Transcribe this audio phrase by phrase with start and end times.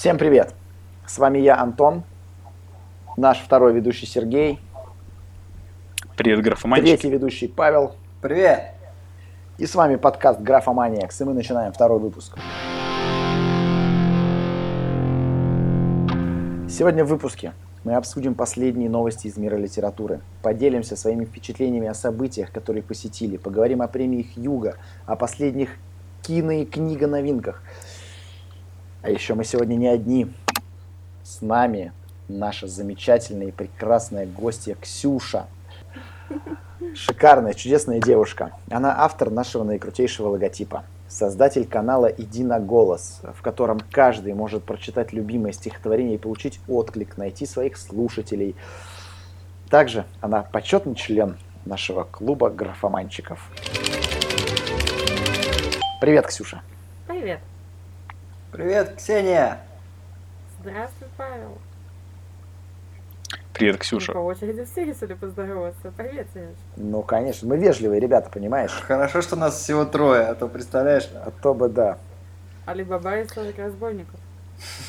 [0.00, 0.54] Всем привет!
[1.06, 2.04] С вами я, Антон,
[3.18, 4.58] наш второй ведущий Сергей,
[6.16, 6.86] Привет, графоманчик.
[6.86, 8.72] третий ведущий Павел, Привет!
[9.58, 12.38] и с вами подкаст Графоманиакс, и мы начинаем второй выпуск.
[16.66, 17.52] Сегодня в выпуске
[17.84, 23.82] мы обсудим последние новости из мира литературы, поделимся своими впечатлениями о событиях, которые посетили, поговорим
[23.82, 25.76] о премиях Юга, о последних
[26.22, 27.62] кино и книга-новинках.
[29.02, 30.30] А еще мы сегодня не одни.
[31.22, 31.92] С нами
[32.28, 35.46] наша замечательная и прекрасная гостья Ксюша.
[36.94, 38.52] Шикарная, чудесная девушка.
[38.70, 40.84] Она автор нашего наикрутейшего логотипа.
[41.08, 47.16] Создатель канала «Иди на голос», в котором каждый может прочитать любимое стихотворение и получить отклик,
[47.16, 48.54] найти своих слушателей.
[49.70, 53.50] Также она почетный член нашего клуба графоманчиков.
[56.00, 56.62] Привет, Ксюша.
[57.06, 57.40] Привет.
[58.52, 59.60] Привет, Ксения!
[60.60, 61.58] Здравствуй, Павел.
[63.52, 64.12] Привет, Мы Ксюша.
[64.12, 65.92] по очереди все решили поздороваться.
[65.96, 66.56] Привет, Сереж.
[66.76, 68.72] Ну, конечно, мы вежливые ребята, понимаешь?
[68.72, 71.08] Хорошо, что нас всего трое, а то представляешь.
[71.14, 71.98] А то бы да.
[72.66, 74.18] Алибаба и 40 разбойников.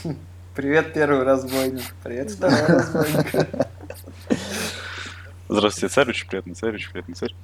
[0.56, 1.84] Привет, первый разбойник.
[2.04, 3.60] Привет, второй разбойник.
[5.50, 7.36] Здравствуйте, царь, очень приятный царь, очень приятный царь.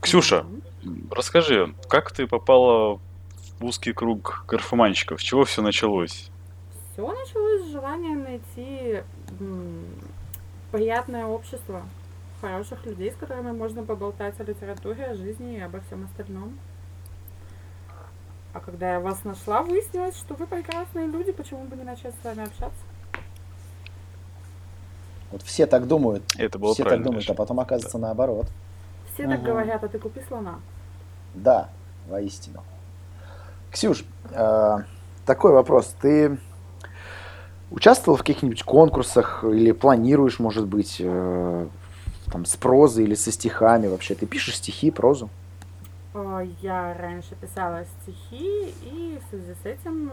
[0.00, 0.46] Ксюша,
[1.10, 3.00] расскажи, как ты попала
[3.60, 5.20] узкий круг графоманщиков?
[5.20, 6.30] С чего все началось?
[6.92, 9.02] Все началось с желания найти
[10.72, 11.82] приятное общество,
[12.40, 16.58] хороших людей, с которыми можно поболтать о литературе, о жизни и обо всем остальном.
[18.52, 22.24] А когда я вас нашла, выяснилось, что вы прекрасные люди, почему бы не начать с
[22.24, 22.80] вами общаться?
[25.30, 26.24] Вот все так думают.
[26.36, 28.46] Это было все так думают, а потом оказывается наоборот.
[29.14, 29.46] Все так Ага.
[29.46, 30.58] говорят, а ты купи слона.
[31.34, 31.68] Да,
[32.08, 32.64] воистину.
[33.70, 34.78] Ксюш, э,
[35.26, 35.94] такой вопрос.
[36.00, 36.38] Ты
[37.70, 41.66] участвовал в каких-нибудь конкурсах или планируешь, может быть, э,
[42.32, 44.16] там, с прозой или со стихами вообще?
[44.16, 45.30] Ты пишешь стихи, прозу?
[46.14, 50.10] Э, Я раньше писала стихи, и в связи с этим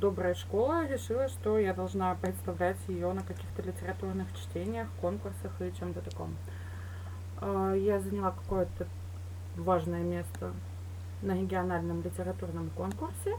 [0.00, 6.00] добрая школа решила, что я должна представлять ее на каких-то литературных чтениях, конкурсах и чем-то
[6.00, 6.34] таком.
[7.42, 8.86] Я заняла какое-то
[9.58, 10.52] важное место
[11.26, 13.36] на региональном литературном конкурсе.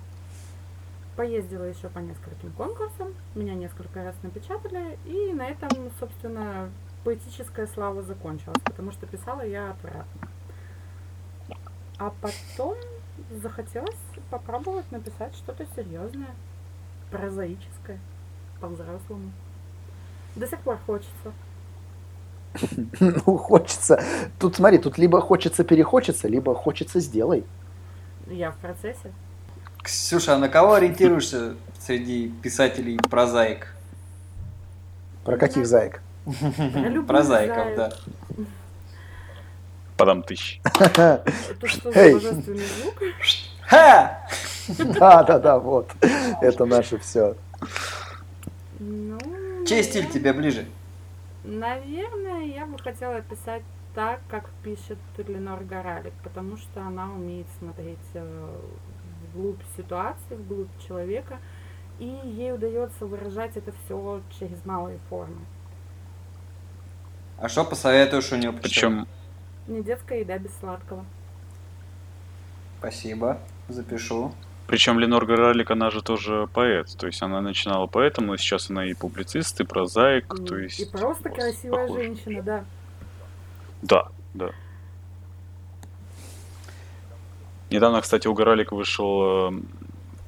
[1.15, 6.69] Поездила еще по нескольким конкурсам, меня несколько раз напечатали, и на этом, собственно,
[7.03, 10.27] поэтическая слава закончилась, потому что писала я отвратно.
[11.97, 12.75] А потом
[13.41, 13.97] захотелось
[14.29, 16.35] попробовать написать что-то серьезное,
[17.09, 17.99] прозаическое,
[18.59, 19.31] по-взрослому.
[20.35, 21.33] До сих пор хочется.
[22.99, 24.03] Ну, хочется.
[24.39, 27.43] Тут смотри, тут либо хочется перехочется, либо хочется сделай.
[28.29, 29.11] Я в процессе.
[29.83, 33.73] Ксюша, а на кого ориентируешься среди писателей прозаик?
[35.23, 36.01] Про каких заек?
[37.07, 37.77] Прозаиков, заек.
[37.77, 37.91] да.
[39.97, 40.61] Подам тысяч.
[40.75, 41.23] Это
[41.65, 42.13] что за Эй.
[42.13, 42.95] божественный звук?
[43.61, 44.27] Ха!
[44.77, 45.89] Да, да, да, вот.
[46.41, 47.35] Это наше все.
[48.79, 49.17] Ну,
[49.65, 50.65] Чей стиль тебе ближе?
[51.43, 53.63] Наверное, я бы хотела писать
[53.97, 58.55] так, как пишет Ленор Горалик, потому что она умеет смотреть э,
[59.33, 61.39] вглубь ситуации, вглубь человека,
[61.97, 65.39] и ей удается выражать это все через малые формы.
[67.39, 68.51] А что посоветуешь у нее?
[68.53, 69.07] Причем,
[69.65, 71.03] Не детская еда без сладкого.
[72.77, 74.31] Спасибо, запишу.
[74.67, 76.95] причем Ленор Горалик, она же тоже поэт.
[76.99, 80.31] То есть она начинала поэтом, но сейчас она и публицист, и прозаик.
[80.31, 82.03] М, То есть и просто красивая похоже.
[82.03, 82.65] женщина, да.
[83.81, 84.49] Да, да.
[87.69, 89.59] Недавно, кстати, у Горалика вышел э,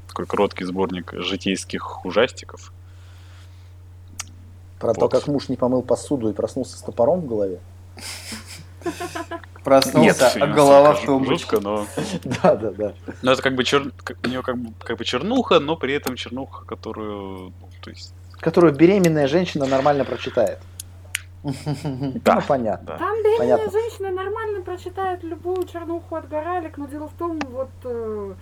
[0.08, 2.74] такой короткий сборник житейских ужастиков.
[4.80, 5.12] Про то, Вот.
[5.12, 7.60] как муж не помыл посуду и проснулся с топором в голове.
[9.64, 11.58] Проснулся, а голова в тумбочке.
[11.58, 11.86] жутко, но...
[12.44, 12.94] Да, да, да.
[13.22, 13.92] Но это как бы чер...
[14.24, 18.14] у нее как бы, как бы чернуха, но при этом чернуха, которую, ну, то есть,
[18.40, 20.60] Которую беременная женщина нормально прочитает.
[21.44, 22.98] Да, Ну, понятно.
[22.98, 23.72] Там беременная Понятно.
[23.72, 28.34] женщина нормально прочитает любую чернуху от Горалик, но дело в том, вот э,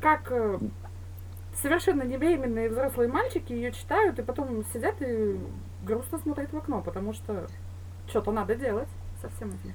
[0.00, 0.58] как э,
[1.54, 5.38] совершенно не беременные взрослые мальчики ее читают и потом сидят и
[5.84, 7.46] грустно смотрят в окно, потому что
[8.08, 8.88] что-то надо делать
[9.20, 9.74] со всем этим.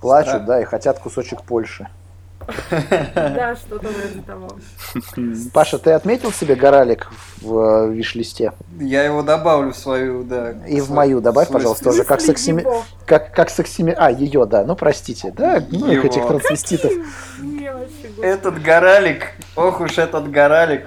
[0.00, 1.88] Плачут, да, и хотят кусочек Польши.
[3.14, 4.48] Да, что-то вроде того.
[5.52, 7.08] Паша, ты отметил себе горалик
[7.42, 8.52] в э, виш-листе?
[8.80, 10.52] Я его добавлю в свою, да.
[10.66, 12.64] И в мою добавь, пожалуйста, тоже как сексими...
[13.04, 13.94] как, как сексими...
[13.96, 16.92] А, ее, да, ну простите, да, ну их этих трансвеститов.
[18.22, 20.86] Этот горалик, ох уж этот горалик.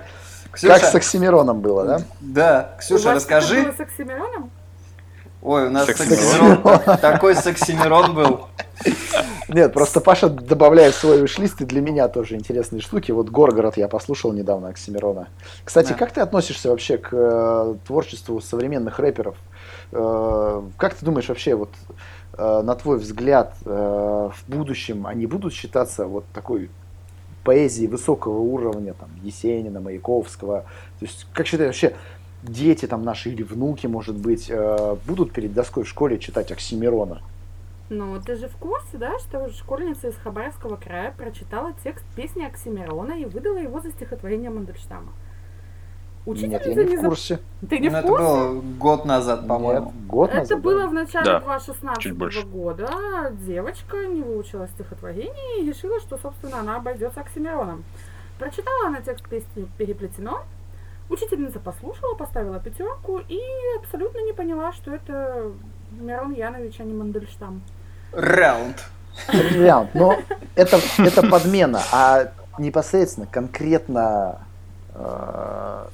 [0.52, 2.02] Ксюша, Как с Оксимироном было, да?
[2.20, 3.64] Да, Ксюша, расскажи.
[3.64, 4.52] было с Оксимироном?
[5.42, 5.88] Ой, у нас.
[5.88, 8.48] Саксимирон, такой Саксимирон был.
[9.50, 13.12] Нет, просто Паша добавляет в свой виш-лист, и для меня тоже интересные штуки.
[13.12, 15.28] Вот Горгород я послушал недавно Оксимирона.
[15.66, 15.96] Кстати, Да.
[15.96, 19.36] как ты относишься вообще к э, творчеству современных рэперов?
[19.92, 21.70] Э, как ты думаешь вообще, вот
[22.38, 26.70] э, на твой взгляд, э, в будущем они будут считаться вот такой
[27.44, 30.66] поэзией высокого уровня, там, Есенина, Маяковского?
[31.00, 31.96] То есть, как считаешь, вообще
[32.44, 37.22] дети там наши или внуки, может быть, э, будут перед доской в школе читать Оксимирона?
[37.94, 43.12] Ну, ты же в курсе, да, что школьница из Хабаровского края прочитала текст песни Оксимирона
[43.20, 45.12] и выдала его за стихотворение Мандельштама.
[46.26, 47.40] Нет, я Учительница не в курсе.
[47.70, 48.24] Ты не Ну, в это курсе?
[48.24, 49.92] было год назад, по-моему.
[50.08, 50.88] Год Это назад, было да?
[50.88, 52.46] в начале Да, 2016 чуть больше.
[52.46, 52.90] года.
[53.46, 57.84] Девочка не выучила стихотворение и решила, что, собственно, она обойдется Оксимироном.
[58.40, 60.44] Прочитала она текст песни «Переплетено».
[61.10, 63.40] Учительница послушала, поставила пятерку и
[63.80, 65.52] абсолютно не поняла, что это
[66.00, 67.62] Мирон Янович, а не Мандельштам.
[68.14, 68.84] Раунд.
[69.28, 69.92] Вариант.
[69.94, 70.18] Но
[70.56, 74.40] это, это подмена, а непосредственно, конкретно,
[74.94, 75.86] э,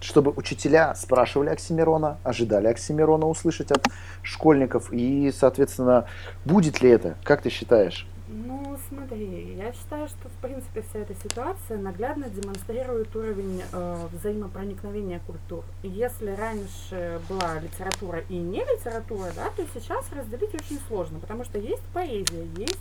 [0.00, 3.84] чтобы учителя спрашивали Оксимирона, ожидали Оксимирона услышать от
[4.22, 6.06] школьников, и, соответственно,
[6.44, 8.06] будет ли это, как ты считаешь?
[8.28, 15.20] Ну, смотри, я считаю, что, в принципе, вся эта ситуация наглядно демонстрирует уровень э, взаимопроникновения
[15.20, 15.64] культур.
[15.84, 21.58] Если раньше была литература и не литература, да, то сейчас разделить очень сложно, потому что
[21.60, 22.80] есть поэзия, есть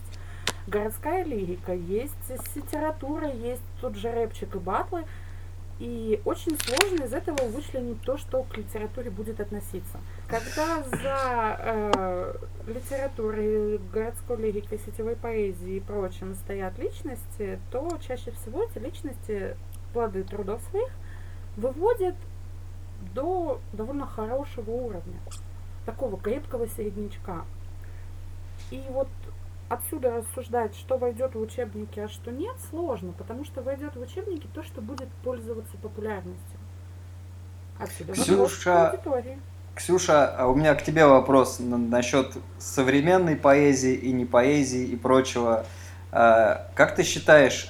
[0.66, 2.14] городская лирика, есть
[2.56, 5.06] литература, есть тут же рэпчик и батлы,
[5.80, 10.00] и очень сложно из этого вычленить то, что к литературе будет относиться.
[10.28, 12.34] Когда за э,
[12.68, 19.58] литературой, городской лирикой, сетевой поэзией и прочим стоят личности, то чаще всего эти личности
[19.94, 20.90] плоды трудов своих
[21.58, 22.16] выводят
[23.14, 25.20] до довольно хорошего уровня,
[25.86, 27.44] такого крепкого середнячка.
[28.72, 29.10] И вот
[29.70, 34.48] отсюда рассуждать, что войдет в учебники, а что нет, сложно, потому что войдет в учебники
[34.54, 36.60] то, что будет пользоваться популярностью.
[37.80, 39.00] Отсюда Ксюша.
[39.76, 44.96] Ксюша, а у меня к тебе вопрос на- насчет современной поэзии и не поэзии и
[44.96, 45.66] прочего.
[46.14, 47.68] А, Как ты считаешь,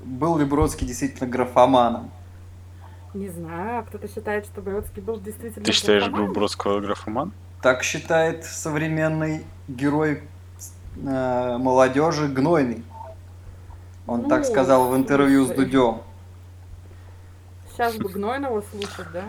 [0.00, 2.10] был ли Бродский действительно графоманом?
[3.14, 6.32] Не знаю, а кто-то считает, что Бродский был действительно Ты считаешь графоманом?
[6.32, 7.32] Бродского графоман?
[7.62, 10.22] Так считает современный герой
[11.04, 12.82] э, молодежи Гнойный.
[14.06, 15.50] Он Ну, так сказал в интервью с.
[15.50, 15.98] Дудем.
[17.72, 19.24] Сейчас бы Гнойного слушать, да?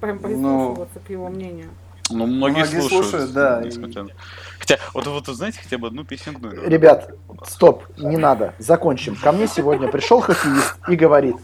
[0.00, 1.70] Прям Ну, прислушиваться к его мнению.
[2.08, 4.10] Ну, многие, Многие слушают, слушают, да, несмотря на-
[4.60, 6.66] Хотя, вот, вот, знаете, хотя бы одну песню Гнойного.
[6.68, 7.10] Ребят,
[7.46, 9.16] стоп, не надо, закончим.
[9.16, 11.36] Ко мне сегодня пришел хоккеист и говорит,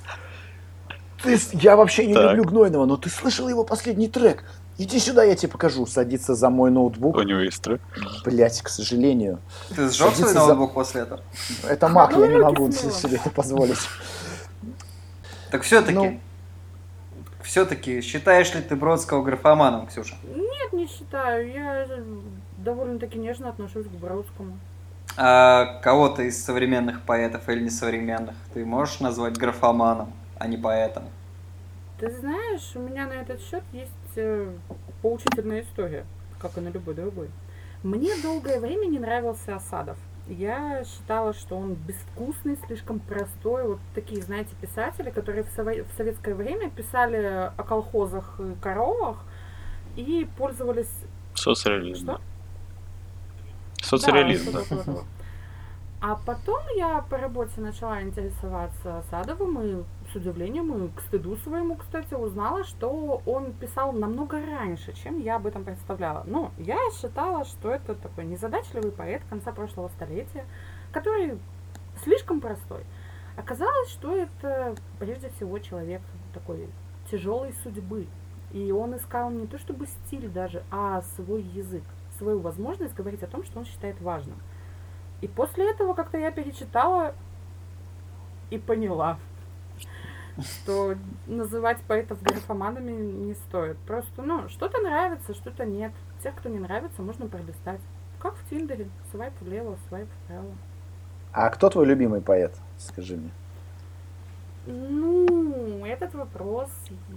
[1.22, 2.36] ты, с- я вообще не Так.
[2.36, 4.44] люблю Гнойного, но ты слышал его последний трек?
[4.78, 5.86] Иди сюда, я тебе покажу.
[5.86, 7.16] Садится за мой ноутбук.
[7.16, 7.64] У него есть.
[8.24, 9.38] Блять, к сожалению.
[9.68, 11.20] Ты сжег свой Садится за- ноутбук после этого?
[11.68, 13.78] Это маг, я не могу себе это позволить.
[15.50, 16.20] Так все-таки, Ну.
[17.42, 20.14] все-таки считаешь ли ты Бродского графоманом, Ксюша?
[20.34, 21.52] Нет, не считаю.
[21.52, 22.02] Я э,
[22.58, 24.58] довольно-таки нежно отношусь к Бродскому.
[25.18, 31.04] А кого-то из современных поэтов или несовременных ты можешь назвать графоманом, а не поэтом?
[32.00, 33.92] Ты знаешь, у меня на этот счет есть
[35.02, 36.04] поучительная история,
[36.38, 37.30] как и на любой другой.
[37.82, 39.96] Мне долгое время не нравился Осадов.
[40.28, 43.66] Я считала, что он безвкусный, слишком простой.
[43.66, 49.24] Вот такие, знаете, писатели, которые в, сово- в советское время писали о колхозах и коровах
[49.96, 50.92] и пользовались...
[51.34, 52.04] Соцреализм.
[52.04, 52.20] Что?
[53.82, 54.52] Соцреализм,
[54.86, 54.92] Да.
[56.04, 61.76] А потом я по работе начала интересоваться Садовым и с удивлением и к стыду своему,
[61.76, 66.22] кстати, узнала, что он писал намного раньше, чем я об этом представляла.
[66.26, 70.44] Ну, я считала, что это такой незадачливый поэт конца прошлого столетия,
[70.92, 71.38] который
[72.04, 72.84] слишком простой.
[73.36, 76.02] Оказалось, что это прежде всего человек
[76.34, 76.68] такой
[77.10, 78.06] тяжелой судьбы.
[78.52, 81.84] И он искал не то чтобы стиль даже, а свой язык,
[82.18, 84.38] свою возможность говорить о том, что он считает важным.
[85.22, 87.14] И после этого как-то я перечитала
[88.50, 89.18] и поняла,
[90.40, 90.94] что
[91.26, 93.76] называть поэтов графоманами не стоит.
[93.86, 95.92] Просто, ну, что-то нравится, что-то нет.
[96.22, 97.80] Тех, кто не нравится, можно пролистать.
[98.18, 98.88] Как в Тиндере.
[99.10, 100.46] Свайп влево, свайп вправо.
[101.32, 102.54] А кто твой любимый поэт?
[102.78, 103.30] Скажи мне.
[104.66, 106.70] Ну, этот вопрос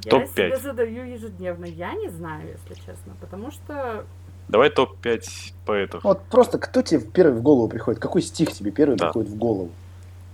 [0.03, 0.53] я Топ-пять.
[0.53, 1.65] себе задаю ежедневно.
[1.65, 4.05] Я не знаю, если честно, потому что
[4.47, 6.03] Давай топ-5 поэтов.
[6.03, 7.99] Вот просто кто тебе первый в голову приходит?
[7.99, 9.07] Какой стих тебе первый Да.
[9.07, 9.71] приходит в голову?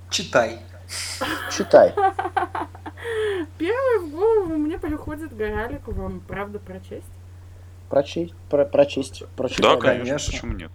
[0.09, 0.59] Читай.
[1.51, 1.93] Читай.
[3.57, 7.11] Первое в голову мне приходит Горалик, вам правда прочесть?
[7.89, 9.79] Прочесть, про, прочесть, Да, прочитай.
[9.79, 10.31] конечно, конечно.
[10.31, 10.71] почему нет?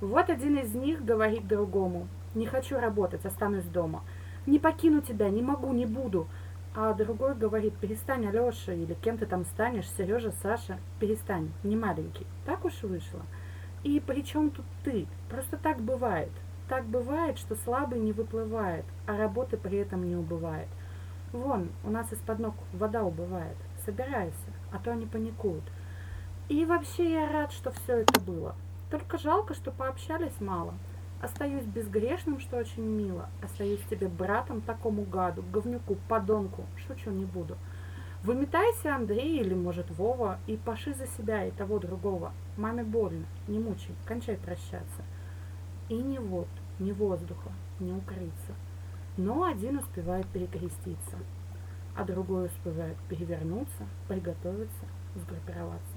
[0.00, 2.08] Вот один из них говорит другому.
[2.34, 4.02] Не хочу работать, останусь дома.
[4.46, 6.26] Не покину тебя, не могу, не буду.
[6.74, 12.26] А другой говорит, перестань, Алеша, или кем ты там станешь, Сережа, Саша, перестань, не маленький.
[12.46, 13.20] Так уж вышло.
[13.84, 15.06] И при чем тут ты?
[15.28, 16.30] Просто так бывает.
[16.72, 20.68] Так бывает, что слабый не выплывает, а работы при этом не убывает.
[21.30, 23.58] Вон, у нас из-под ног вода убывает.
[23.84, 25.64] Собирайся, а то они паникуют.
[26.48, 28.54] И вообще я рад, что все это было.
[28.90, 30.72] Только жалко, что пообщались мало.
[31.20, 33.28] Остаюсь безгрешным, что очень мило.
[33.42, 36.64] Остаюсь тебе братом такому гаду, говнюку, подонку.
[36.86, 37.58] Шучу не буду.
[38.22, 42.32] Выметайся, Андрей, или, может, Вова, и паши за себя и того другого.
[42.56, 45.02] Маме больно, не мучай, кончай прощаться.
[45.90, 46.48] И ни вод,
[46.78, 47.50] ни воздуха,
[47.80, 48.52] не укрыться.
[49.16, 51.16] Но один успевает перекреститься,
[51.96, 55.96] а другой успевает перевернуться, приготовиться, сгруппироваться.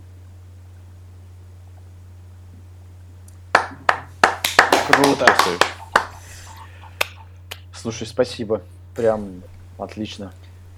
[4.88, 5.26] Круто.
[7.74, 8.62] Слушай, спасибо.
[8.96, 9.42] Прям
[9.78, 10.32] отлично.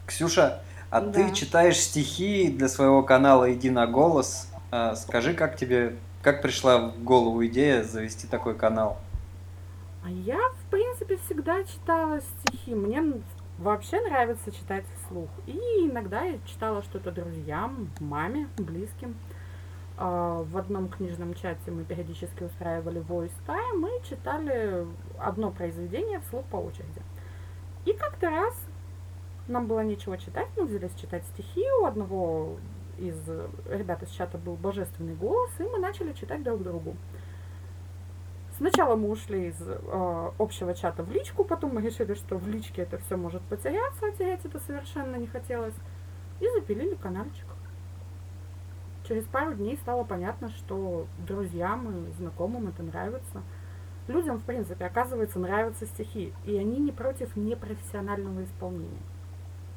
[0.06, 1.12] Ксюша, а Да.
[1.12, 4.50] ты читаешь стихи для своего канала «Иди на голос».
[4.72, 8.98] А, Скажи, как тебе, как пришла в голову идея завести такой канал?
[10.08, 12.74] А я, в принципе, всегда читала стихи.
[12.74, 13.04] Мне
[13.58, 15.28] вообще нравится читать вслух.
[15.48, 19.18] И иногда я читала что-то друзьям, маме, близким.
[19.98, 24.88] А, В одном книжном чате мы периодически устраивали voice time и читали
[25.20, 27.02] одно произведение вслух по очереди.
[27.84, 28.56] И как-то раз
[29.50, 31.66] нам было нечего читать, мы взялись читать стихи.
[31.82, 32.56] У одного
[32.98, 33.18] из
[33.70, 36.96] ребят из чата был божественный голос, и мы начали читать друг другу.
[38.58, 42.82] Сначала мы ушли из э, общего чата в личку, потом мы решили, что в личке
[42.82, 45.76] это все может потеряться, а терять это совершенно не хотелось.
[46.40, 47.46] И запилили каналчик.
[49.08, 53.44] Через пару дней стало понятно, что друзьям и знакомым это нравится.
[54.08, 59.02] Людям, в принципе, оказывается, нравятся стихи, и они не против непрофессионального исполнения.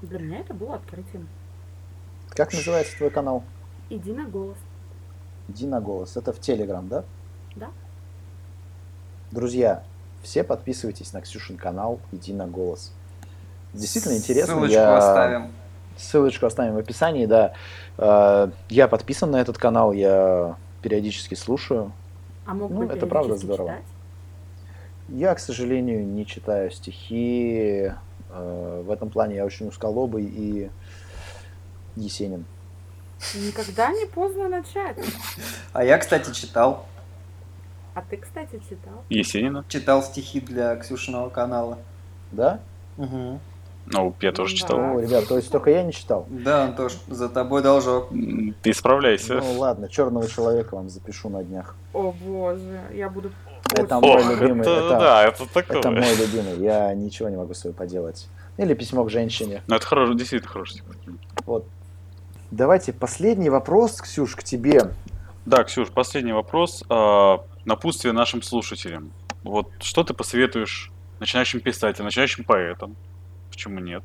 [0.00, 1.28] Для меня это было открытием.
[2.30, 3.44] Как называется твой канал?
[3.90, 4.58] Иди на голос.
[5.48, 6.16] Иди на голос.
[6.16, 7.04] Это в Телеграм, да?
[7.56, 7.70] Да.
[9.30, 9.82] Друзья,
[10.22, 12.92] все подписывайтесь на Ксюшин канал Иди на голос.
[13.72, 14.54] Действительно интересно.
[14.54, 14.98] Ссылочку я...
[14.98, 15.52] оставим.
[15.96, 17.52] Ссылочку оставим в описании, да.
[17.98, 21.92] Э, Я подписан на этот канал, я периодически слушаю.
[22.46, 23.68] А мог Ну, бы это правда здорово.
[23.70, 23.84] читать.
[25.08, 27.92] Я, к сожалению, не читаю стихи.
[28.30, 30.70] Э, В этом плане я очень узколобый и
[31.96, 32.44] Есенин.
[33.34, 34.96] Никогда не поздно начать.
[35.72, 36.86] А я, кстати, читал.
[37.94, 39.04] А ты, кстати, читал?
[39.08, 39.64] Есенина?
[39.68, 41.78] Читал стихи для Ксюшиного канала.
[42.32, 42.60] Да?
[42.96, 43.40] Мгм.
[43.86, 44.58] Ну, я тоже Да.
[44.60, 44.78] читал.
[44.78, 46.26] О, ребят, то есть только я не читал.
[46.28, 48.10] Да, Антош, за тобой должок.
[48.62, 49.36] Ты справляйся.
[49.42, 51.74] Ну ладно, черного человека вам запишу на днях.
[51.92, 53.32] О боже, я буду
[53.72, 55.78] Это очень- мой Ох, любимый, это, это- да, это такое.
[55.78, 56.58] Это мой любимый.
[56.64, 58.28] Я ничего не могу с собой поделать.
[58.58, 59.62] Или письмо к женщине.
[59.66, 60.82] Ну, это хороший, действительно хороший.
[61.46, 61.64] Вот.
[62.50, 64.90] Давайте последний вопрос, Ксюш, к тебе.
[65.46, 66.84] Да, Ксюш, последний вопрос.
[67.64, 69.12] А, Напутствие нашим слушателям.
[69.42, 72.96] Вот что ты посоветуешь начинающим писателям, начинающим поэтам?
[73.50, 74.02] Почему нет?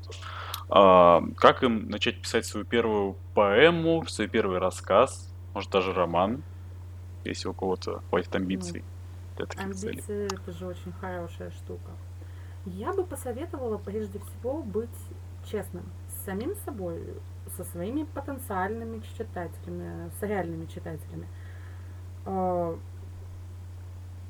[0.69, 6.43] А, Как им начать писать свою первую поэму, свой первый рассказ, может даже роман,
[7.24, 8.83] если у кого-то хватит амбиций
[9.38, 9.91] для таких целей?
[9.91, 11.91] Амбиции это же очень хорошая штука.
[12.65, 14.89] Я бы посоветовала прежде всего быть
[15.50, 17.00] честным с самим собой,
[17.55, 21.27] со своими потенциальными читателями, с реальными читателями.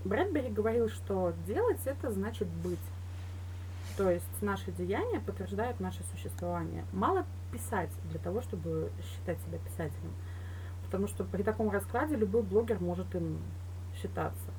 [0.05, 2.79] Брэдбери говорил, что делать это значит быть.
[3.97, 6.85] То есть наши деяния подтверждают наше существование.
[6.93, 10.13] Мало писать для того, чтобы считать себя писателем.
[10.85, 13.39] Потому что при таком раскладе любой блогер может им
[14.01, 14.51] считаться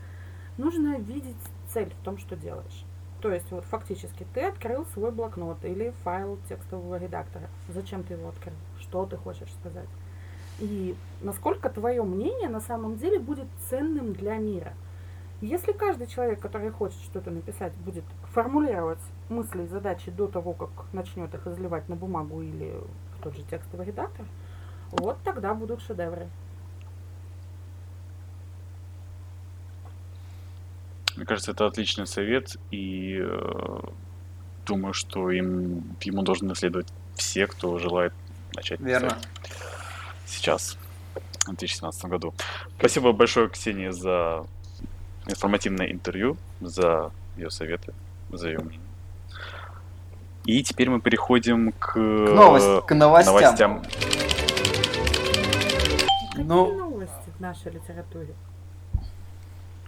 [0.58, 1.36] нужно видеть
[1.72, 2.84] цель в том, что делаешь.
[3.20, 7.48] То есть вот фактически ты открыл свой блокнот или файл текстового редактора.
[7.68, 8.54] Зачем ты его открыл?
[8.80, 9.88] Что ты хочешь сказать?
[10.58, 14.72] И насколько твое мнение на самом деле будет ценным для мира.
[15.43, 20.71] Если каждый человек, который хочет что-то написать, будет формулировать мысли и задачи до того, как
[20.93, 22.75] начнет их изливать на бумагу или
[23.19, 24.25] в тот же текстовый редактор,
[24.90, 26.28] вот тогда будут шедевры.
[31.16, 33.81] Мне кажется, это отличный совет, и э,
[34.66, 38.12] думаю, что им, ему должны следовать все, кто желает
[38.55, 39.11] начать Верно.
[39.11, 39.28] писать
[40.26, 40.78] сейчас,
[41.40, 42.35] в 2017 году.
[42.78, 44.47] Спасибо большое, Ксении, за
[45.26, 47.92] информативное интервью, за ее советы,
[48.33, 48.80] за ее мнение.
[50.45, 53.35] И теперь мы переходим к, К, новость, к новостям.
[53.35, 53.83] новостям.
[56.30, 58.35] Какие Ну- новости в нашей литературе?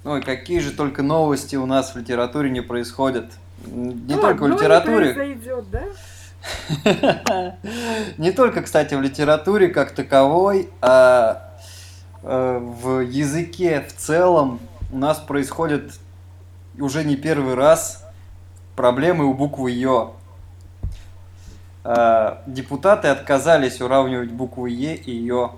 [0.04, 3.26] Ой, какие же только новости у нас в литературе не происходят.
[3.66, 5.14] Не Ну, только в не литературе.
[5.14, 5.82] произойдет, да?
[8.16, 11.52] Не только, кстати, в литературе как таковой, а
[12.22, 15.92] э, в языке в целом у нас происходят
[16.78, 18.04] уже не первый раз
[18.76, 20.14] проблемы у буквы Ё.
[21.84, 25.56] А, Депутаты отказались уравнивать букву Е и Ё.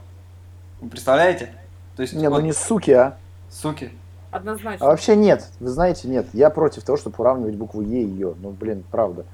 [0.80, 1.52] Вы представляете?
[1.96, 3.16] То есть, Не, ну вот, не суки, а.
[3.50, 3.90] суки.
[4.30, 4.86] Однозначно.
[4.86, 6.26] А вообще нет, вы знаете, нет.
[6.32, 8.36] Я против того, чтобы уравнивать букву Е и Ё.
[8.40, 9.24] Ну, блин, правда.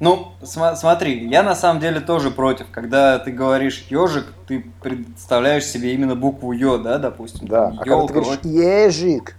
[0.00, 2.66] Ну, сма- смотри, я на самом деле тоже против.
[2.70, 7.48] Когда ты говоришь ежик, ты представляешь себе именно букву Ё, да, допустим?
[7.48, 7.68] Да.
[7.80, 9.36] А когда ты говоришь ежик,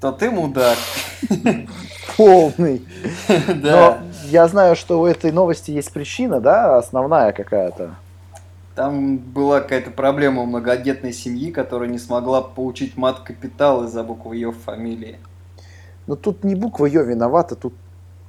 [0.00, 0.78] то ты мудак.
[2.16, 2.84] полный.
[3.48, 3.98] Но Да.
[4.24, 7.96] я знаю, что у этой новости есть причина, да, основная какая-то.
[8.76, 14.52] Там была какая-то проблема у многодетной семьи, которая не смогла получить мат-капитал из-за буквы Ё
[14.52, 15.18] в фамилии.
[16.06, 17.74] Но тут не буква Ё виновата, тут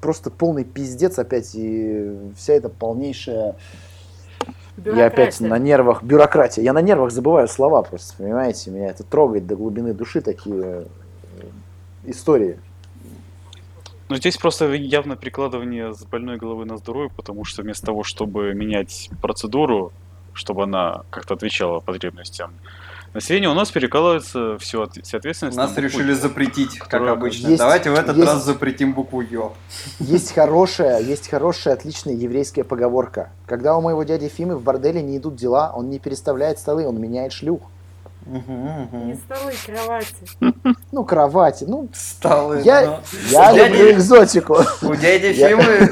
[0.01, 3.55] просто полный пиздец опять, и вся эта полнейшая...
[4.77, 6.63] Я опять на нервах, бюрократия.
[6.63, 8.71] Я на нервах забываю слова просто, понимаете?
[8.71, 10.85] Меня это трогает до глубины души такие э,
[12.05, 12.57] истории.
[14.07, 18.53] Ну, здесь просто явно перекладывание с больной головы на здоровье, потому что вместо того, чтобы
[18.53, 19.91] менять процедуру,
[20.33, 22.53] чтобы она как-то отвечала потребностям
[23.13, 27.47] населения, у нас перекладывается все, вся ответственность Нас на букву решили запретить, как обычно.
[27.47, 29.53] есть- Давайте в этот есть- раз запретим букву Ё.
[29.99, 33.29] Есть хорошая, есть хорошая, отличная еврейская поговорка.
[33.47, 36.99] Когда у моего дяди Фимы в борделе не идут дела, он не переставляет столы, он
[36.99, 37.61] меняет шлюх.
[38.25, 39.19] Мгм, Не мгм.
[39.25, 40.15] столы, кровати.
[40.91, 42.61] Ну, кровати, ну, Столы.
[42.65, 42.97] Я- ну.
[43.31, 44.57] я Дядя- люблю экзотику.
[44.81, 45.89] У дяди Фимы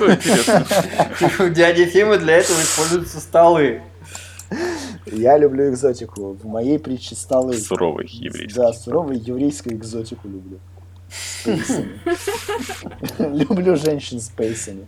[1.39, 3.81] у дяди Фимы для этого используются столы.
[5.05, 6.33] Я люблю экзотику.
[6.33, 7.57] В моей притче столы.
[7.57, 8.55] Суровый еврейский.
[8.55, 10.59] Да, суровую еврейскую экзотику люблю.
[11.09, 11.99] С пейсами.
[13.19, 14.87] Люблю женщин с пейсами.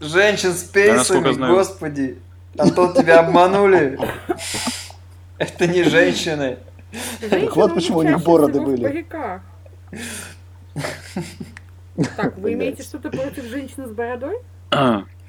[0.00, 2.18] Женщин с пейсами, господи.
[2.56, 3.98] Антон, тебя обманули.
[5.38, 6.58] Это не женщины.
[7.20, 9.06] Женщины вот почему у них бороды были.
[12.16, 14.38] Так, вы имеете что-то против женщины с бородой?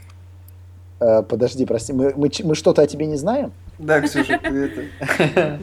[1.01, 3.51] Э, Подожди, прости, мы, мы, мы что-то о тебе не знаем?
[3.79, 4.71] Да, Ксюша, ты
[5.09, 5.59] это...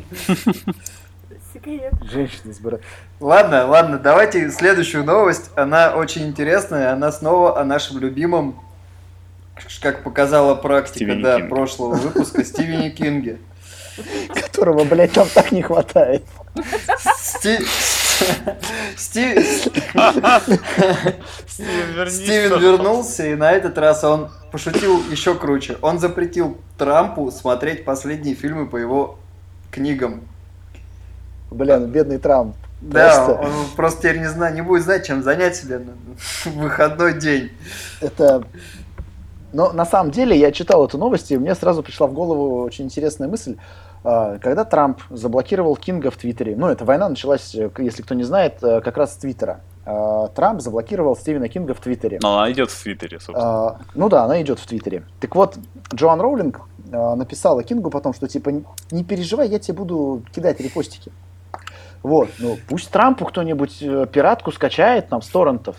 [1.54, 1.94] Секрет.
[2.12, 2.84] Женщины с бородой.
[3.20, 5.50] Ладно, ладно, давайте следующую новость.
[5.56, 6.92] Она очень интересная.
[6.92, 8.60] Она снова о нашем любимом,
[9.80, 13.38] как показала практика Стивене да, прошлого выпуска, Стивене Кинге.
[14.34, 16.24] Которого, блядь, там так не хватает.
[17.18, 17.64] Сти-
[18.96, 19.40] Сти-
[22.08, 25.76] Стивен вернулся, и на этот раз он пошутил еще круче.
[25.82, 29.18] Он запретил Трампу смотреть последние фильмы по его
[29.70, 30.22] книгам.
[31.50, 32.56] Бля, ну бедный Трамп.
[32.80, 33.42] Да, Просто.
[33.42, 35.80] он просто теперь не знаю, не будет знать, чем занять себя
[36.16, 37.50] в выходной день.
[38.00, 38.44] Это...
[39.52, 42.84] Но на самом деле я читал эту новость, и мне сразу пришла в голову очень
[42.84, 43.56] интересная мысль.
[44.04, 48.24] А, Когда Трамп заблокировал Кинга в Твиттере, ну, эта война началась, э, если кто не
[48.24, 49.60] знает, э, как раз с Твиттера.
[49.90, 52.18] А, Трамп заблокировал Стивена Кинга в Твиттере.
[52.22, 53.68] Но она идет в Твиттере, собственно.
[53.68, 55.04] А, ну да, она идет в Твиттере.
[55.18, 55.56] Так вот,
[55.94, 56.60] Джоан Роулинг
[56.92, 58.52] а, написала Кингу потом, что типа
[58.90, 61.10] «Не- переживай, я тебе буду кидать репостики.
[62.02, 65.74] Вот, ну пусть Трампу кто-нибудь э, пиратку скачает там с торрентов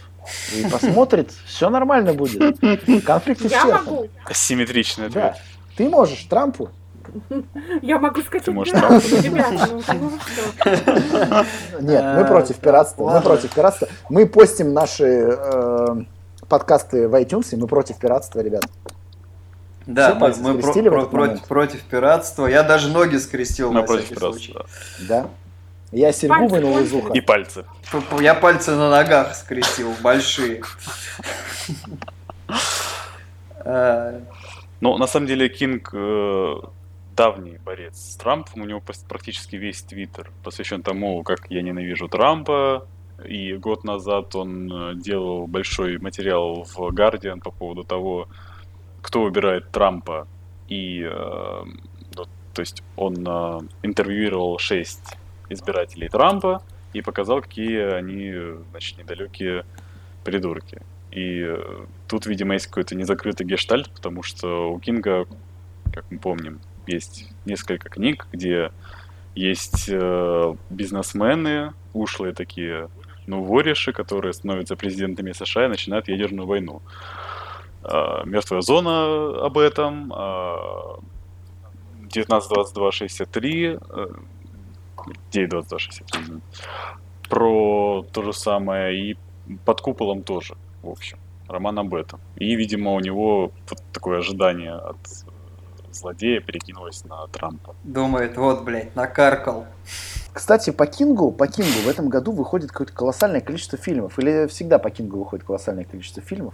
[0.53, 2.59] и посмотрит, все нормально будет.
[3.05, 4.09] Конфликт исчерпан.
[4.33, 5.35] Симметричный Да.
[5.77, 6.71] Ты можешь Трампу.
[7.81, 11.45] Я могу скачать Ты можешь ну, ребята, ну, ну что.
[11.81, 13.09] Нет, мы А, против пиратства.
[13.11, 13.87] Мы против пиратства.
[14.09, 15.87] Мы постим наши э,
[16.47, 18.63] подкасты в iTunes, и мы против пиратства, ребят.
[19.85, 22.47] Да, Все мы, мы про- про- против, против пиратства.
[22.47, 24.65] Я даже ноги скрестил на всякий пиратства,
[25.07, 25.27] да.
[25.91, 27.13] Я серьгу вынул из уха.
[27.13, 27.65] И пальцы.
[28.19, 30.61] Я пальцы на ногах скрестил, большие.
[33.65, 34.19] Э,
[34.81, 36.55] Ну, на самом деле, Кинг э,
[37.19, 38.61] давний борец с Трампом.
[38.61, 42.87] У него практически весь твиттер посвящен тому, как я ненавижу Трампа.
[43.25, 48.29] И год назад он э, делал большой материал в Guardian по поводу того,
[49.01, 50.29] кто выбирает Трампа.
[50.69, 51.03] И,
[52.15, 55.17] ну, то есть, он э, интервьюировал шесть
[55.49, 56.61] избирателей Трампа
[56.93, 58.33] и показал, какие они,
[58.71, 59.65] значит, недалекие
[60.23, 60.81] придурки.
[61.11, 61.53] И
[62.07, 65.25] тут, видимо, есть какой-то незакрытый гештальт, потому что у Кинга,
[65.91, 68.71] как мы помним, есть несколько книг, где
[69.35, 72.89] есть э, бизнесмены, ушлые такие
[73.29, 76.81] ну, вориши, которые становятся президентами США и начинают ядерную войну.
[77.83, 80.99] А, Мертвая зона об этом, а,
[82.09, 84.07] 1922-63, э,
[85.31, 86.41] 9.22.63, извините.
[87.29, 89.17] про то же самое, и
[89.63, 91.19] под куполом тоже, в общем.
[91.47, 92.19] Роман об этом.
[92.35, 94.97] И, видимо, у него вот такое ожидание от
[95.27, 95.28] э,
[95.99, 97.75] злодея перекинулось на Трампа.
[97.83, 99.65] Думает, вот, блядь, накаркал.
[100.33, 104.17] Кстати, по Кингу, по Кингу в этом году выходит какое-то колоссальное количество фильмов.
[104.19, 106.53] Или всегда по Кингу выходит колоссальное количество фильмов?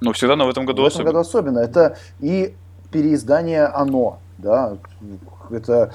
[0.00, 1.12] Ну, всегда, но в этом году в этом особенно.
[1.12, 1.58] году особенно.
[1.60, 2.54] Это и
[2.90, 4.76] переиздание «Оно», да,
[5.50, 5.92] это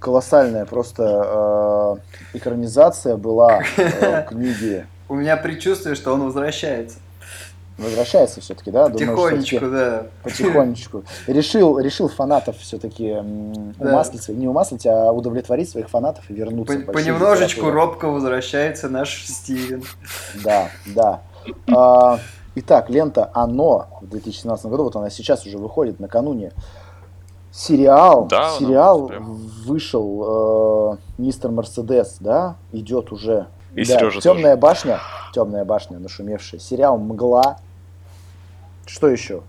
[0.00, 1.98] колоссальная просто
[2.32, 4.86] э, экранизация была э, книги.
[5.08, 6.98] У меня предчувствие, что он возвращается.
[7.78, 8.88] Возвращается все-таки, да?
[8.88, 10.06] Потихонечку, да.
[10.22, 11.04] Потихонечку.
[11.26, 13.16] Решил, решил фанатов все-таки
[13.78, 13.90] Да.
[13.90, 16.78] умаслить, не умаслить, а удовлетворить своих фанатов и вернуться.
[16.80, 19.82] По- Понемножечку робко возвращается наш Стивен.
[20.42, 21.20] Да, да.
[21.74, 22.18] А,
[22.54, 26.52] итак, лента «Оно» в 2017 году, вот она сейчас уже выходит накануне.
[27.52, 29.34] Сериал, Да, сериал прям.
[29.66, 33.46] вышел э, «Мистер Мерседес», да, идет уже.
[33.74, 34.98] И да, Сережа «Темная башня»,
[35.34, 36.60] «Темная башня», нашумевшая.
[36.60, 37.58] Сериал «Мгла».
[38.86, 39.42] Что еще?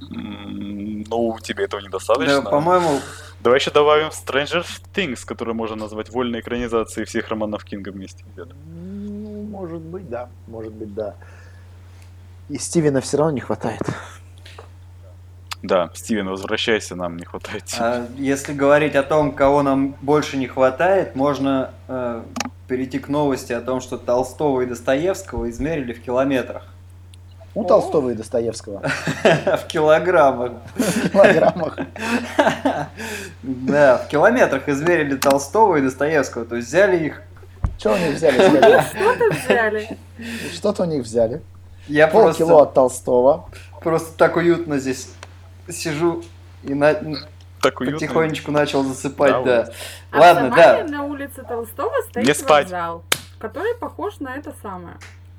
[0.00, 2.42] Ну, тебе этого недостаточно.
[2.42, 3.00] Да, по-моему,
[3.40, 8.24] Давай еще добавим Stranger Things, который можно назвать вольной экранизацией всех романов Кинга вместе.
[8.36, 11.14] Ну, может быть, да, может быть, да.
[12.48, 13.82] И Стивена все равно не хватает.
[15.62, 20.46] Да, Стивен, возвращайся, нам не хватает а если говорить о том, кого нам больше не
[20.46, 22.22] хватает, можно э,
[22.68, 26.64] перейти к новости о том, что Толстого и Достоевского измерили в километрах.
[27.56, 28.82] У Толстого и Достоевского.
[29.24, 30.52] В килограммах.
[30.76, 31.78] В килограммах.
[33.42, 36.44] Да, в километрах измерили Толстого и Достоевского.
[36.44, 37.22] То есть взяли их.
[37.78, 38.36] Что у них взяли?
[38.90, 39.98] Что-то взяли.
[40.52, 41.42] Что-то у них взяли.
[41.88, 43.48] Я Полкило просто, от Толстого.
[43.82, 45.08] просто так уютно здесь
[45.68, 46.22] сижу
[46.62, 46.94] и на-
[47.62, 47.98] Так уютно.
[47.98, 49.68] потихонечку начал засыпать, Да.
[50.10, 50.84] А Ладно, в да.
[50.84, 52.64] На улице Толстого стоит Не спать.
[52.66, 53.02] вокзал,
[53.38, 54.96] который похож на это самое.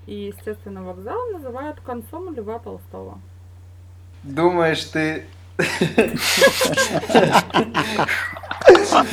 [0.08, 3.20] И, естественно, вокзал называют концом Льва Толстого.
[4.24, 5.26] Думаешь, ты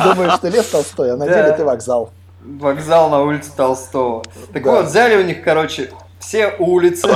[0.04, 2.12] Думаешь, ты лев Толстой, а на деле ты вокзал.
[2.42, 4.22] вокзал на улице Толстого.
[4.52, 7.08] Так вот, взяли у них, короче, все улицы,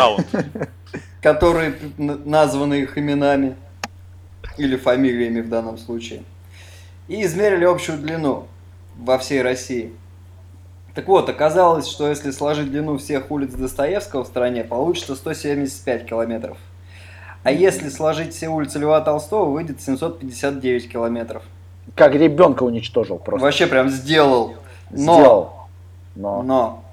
[1.23, 3.57] которые названы их именами
[4.57, 6.23] или фамилиями в данном случае,
[7.07, 8.47] и измерили общую длину
[8.97, 9.93] во всей России.
[10.99, 16.59] Так вот, оказалось, что если сложить длину всех улиц Достоевского в стране, получится 175 километров.
[17.45, 21.45] А если сложить все улицы Льва Толстого, выйдет 759 километров.
[21.95, 23.45] Как ребенка уничтожил просто.
[23.45, 24.55] Вообще прям сделал.
[24.91, 25.53] Но, Сделал.
[26.17, 26.43] Но.
[26.43, 26.85] но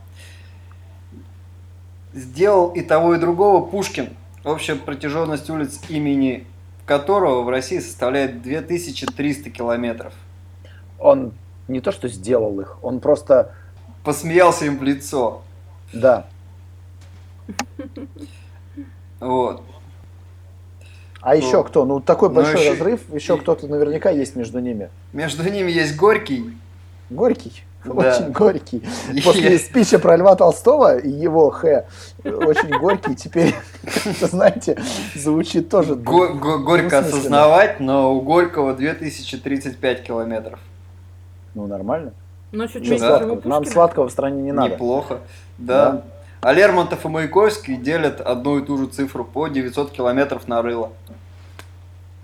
[2.14, 4.10] сделал и того, и другого Пушкин.
[4.44, 6.46] Общая протяженность улиц имени
[6.86, 10.14] которого в России составляет 2300 километров.
[11.00, 11.34] Он
[11.68, 13.56] не то что сделал их, он просто,
[14.06, 15.42] Посмеялся им в лицо.
[15.92, 16.28] да.
[19.20, 19.62] Вот.
[21.22, 21.86] А еще кто?
[21.86, 24.90] Ну, такой Ну, большой еще- разрыв, еще кто-то наверняка есть между ними.
[25.14, 26.56] Между ними есть Горький.
[27.10, 27.64] Горький.
[27.84, 27.92] Да.
[28.18, 28.84] Очень горький.
[29.14, 31.86] И- После спича про Льва Толстого и его Х
[32.24, 33.16] очень горький.
[33.16, 33.56] Теперь,
[34.22, 34.78] знаете,
[35.16, 35.96] звучит тоже.
[35.96, 40.60] Го- го- горько осознавать, но у Горького 2035 километров.
[41.54, 42.14] Ну, нормально.
[42.56, 43.42] Но чуть Чё меньше сладкого?
[43.44, 44.74] Нам сладкого в стране не надо.
[44.74, 45.20] Неплохо.
[45.58, 46.04] Да.
[46.42, 50.92] А Лермонтов и Маяковский делят одну и ту же цифру по 900 километров на рыло.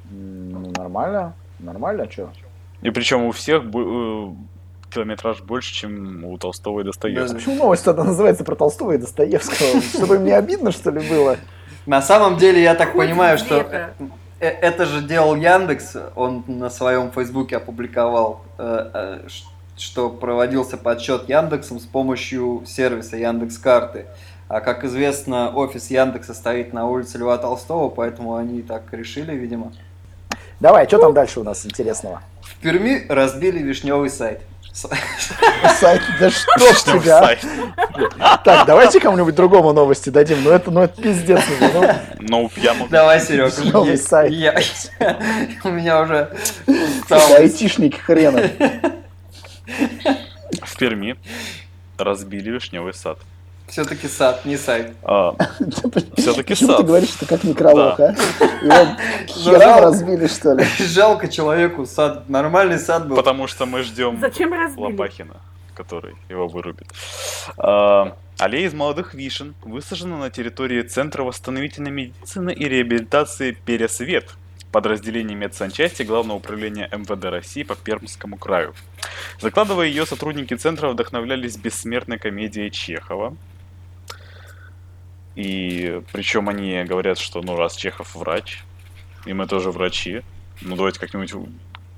[0.09, 1.33] Ну, нормально.
[1.59, 2.29] Нормально, что?
[2.81, 4.27] И причем у всех э,
[4.91, 7.37] километраж больше, чем у Толстого и Достоевского.
[7.37, 9.81] Почему новость тогда называется про Толстого и Достоевского?
[9.93, 11.37] Чтобы им не обидно, что ли, было?
[11.85, 13.93] На самом деле, я так Хоть понимаю, что где-то.
[14.39, 19.27] э- это же делал Яндекс, он на своем фейсбуке опубликовал, э, э,
[19.81, 24.05] что проводился подсчет Яндексом с помощью сервиса Яндекс Карты.
[24.47, 29.73] А как известно, офис Яндекса стоит на улице Льва Толстого, поэтому они так решили, видимо.
[30.59, 32.21] Давай, что там дальше у нас интересного?
[32.41, 34.41] В Перми разбили вишневый сайт.
[34.73, 37.37] Сайт, да что ж тебя?
[38.43, 40.43] Так, давайте кому-нибудь другому новости дадим.
[40.43, 41.41] Ну это, ну это пиздец.
[41.59, 41.83] Ну,
[42.19, 42.89] Ну, я могу...
[42.89, 44.31] Давай, Серег, Вишневый сайт.
[45.63, 46.29] у меня уже
[46.67, 48.49] это стало айтишник хрена.
[49.65, 51.15] В Перми
[51.97, 53.17] разбили вишневый сад.
[53.67, 54.93] все-таки сад, не сайт.
[55.03, 55.33] А,
[56.17, 56.85] Всё-таки Почему ты сад.
[56.85, 58.15] говоришь, что как некролог, Да.
[58.69, 58.97] а?
[59.35, 60.65] Его разбили, что ли?
[60.79, 63.15] Жалко человеку, сад, нормальный сад был.
[63.15, 64.83] потому что мы ждем Зачем разбили?
[64.91, 65.35] Лопахина.
[65.73, 66.87] который его вырубит.
[67.57, 74.29] А, аллея из молодых вишен высажена на территории Центра восстановительной медицины и реабилитации «Пересвет»,
[74.71, 78.73] подразделение медсанчасти Главного управления МВД России по Пермскому краю.
[79.39, 83.35] Закладывая ее, сотрудники центра вдохновлялись бессмертной комедией Чехова.
[85.35, 88.63] И причем они говорят, что ну раз Чехов врач,
[89.25, 90.23] и мы тоже врачи,
[90.61, 91.33] ну давайте как-нибудь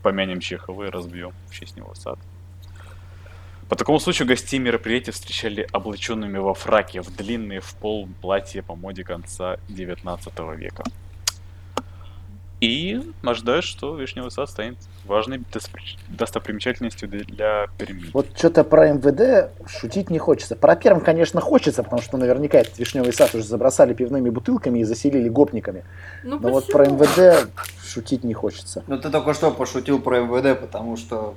[0.01, 2.19] помянем Чехова и разбьем в честь него сад.
[3.69, 8.75] По такому случаю гостей мероприятия встречали облаченными во фраке в длинные в пол платья по
[8.75, 10.83] моде конца 19 века.
[12.63, 18.09] И ожидают, что Вишневый сад станет важной достопри- достопримечательностью для Перми.
[18.13, 20.55] Вот что-то про МВД шутить не хочется.
[20.55, 24.85] Про Перм, конечно, хочется, потому что наверняка этот вишневый сад уже забросали пивными бутылками и
[24.85, 25.83] заселили гопниками.
[26.23, 27.49] Ну Но вот про МВД
[27.85, 28.81] шутить не хочется.
[28.87, 31.35] Ну ты только что пошутил про МВД, потому что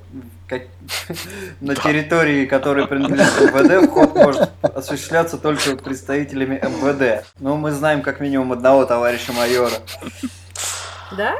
[1.59, 7.25] на территории, которой принадлежит МВД, вход может осуществляться только представителями МВД.
[7.39, 9.75] Ну мы знаем как минимум одного товарища майора.
[11.15, 11.35] Да?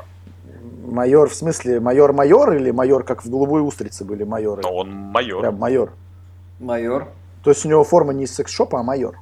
[0.85, 4.61] Майор, в смысле, майор-майор или майор, как в голубой устрице были майоры?
[4.63, 5.41] Но он майор.
[5.41, 5.91] Прям майор.
[6.59, 7.09] Майор.
[7.43, 9.17] То есть у него форма не из секс-шопа, а майор.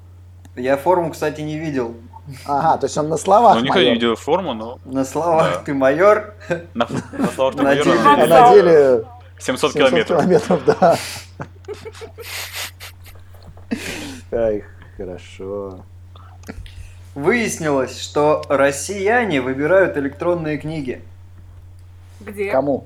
[0.56, 1.96] Я форму, кстати, не видел.
[2.46, 3.94] Ага, то есть он на словах Ну, никто не майор.
[3.96, 5.60] видел форму, но На словах Да.
[5.64, 6.34] ты майор.
[6.74, 9.06] на, на словах На майора деле- на А деле на деле
[9.40, 10.20] 700 700 километров.
[10.22, 10.98] километров, да.
[14.32, 14.64] Ай,
[14.98, 15.84] хорошо.
[17.16, 21.02] Выяснилось, что россияне выбирают электронные книги.
[22.20, 22.52] Где?
[22.52, 22.86] Кому?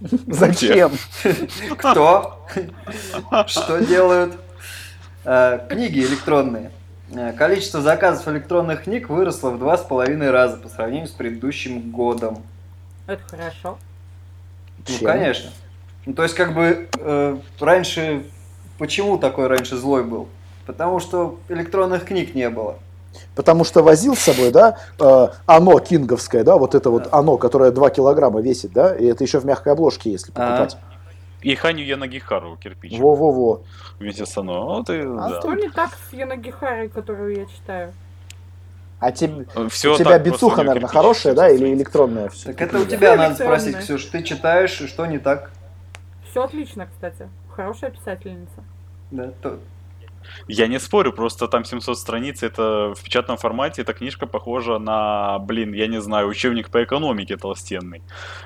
[0.00, 0.92] Зачем?
[1.78, 2.46] Кто?
[3.46, 4.38] Что делают?
[5.24, 6.70] Э, Книги электронные.
[7.10, 11.90] Э, Количество заказов электронных книг выросло в два с половиной раза по сравнению с предыдущим
[11.90, 12.42] годом.
[13.06, 13.78] Это хорошо.
[14.86, 15.06] Ну, Чем?
[15.06, 15.50] конечно.
[16.04, 18.24] Ну, то есть, как бы, э, раньше...
[18.78, 20.28] Почему такой раньше злой был?
[20.66, 22.78] Потому что электронных книг не было.
[23.34, 27.70] Потому что возил с собой, да, э, оно кинговское, да, вот это вот оно, которое
[27.70, 30.76] 2 килограмма весит, да, и это еще в мягкой обложке, если покупать.
[31.40, 33.62] И Ханю Янагихару кирпич Во-во-во.
[34.00, 34.66] вместе с оно.
[34.66, 35.38] Вот и, да.
[35.40, 37.92] Что не так с Янагихарой, которую я читаю?
[38.98, 42.28] А тебе, Всё у тебя бицуха, наверное, кирпич хорошая, да, или 700 электронная?
[42.30, 44.04] всё-таки Так это у тебя надо спросить, Ксюш.
[44.06, 45.52] Ты читаешь, и что не так?
[46.28, 47.28] Все отлично, кстати.
[47.54, 48.64] Хорошая писательница.
[49.12, 49.60] Да, то-
[50.46, 55.38] Я не спорю, просто там 700 страниц, это в печатном формате, эта книжка похожа на,
[55.40, 58.02] блин, я не знаю, учебник по экономике толстенный.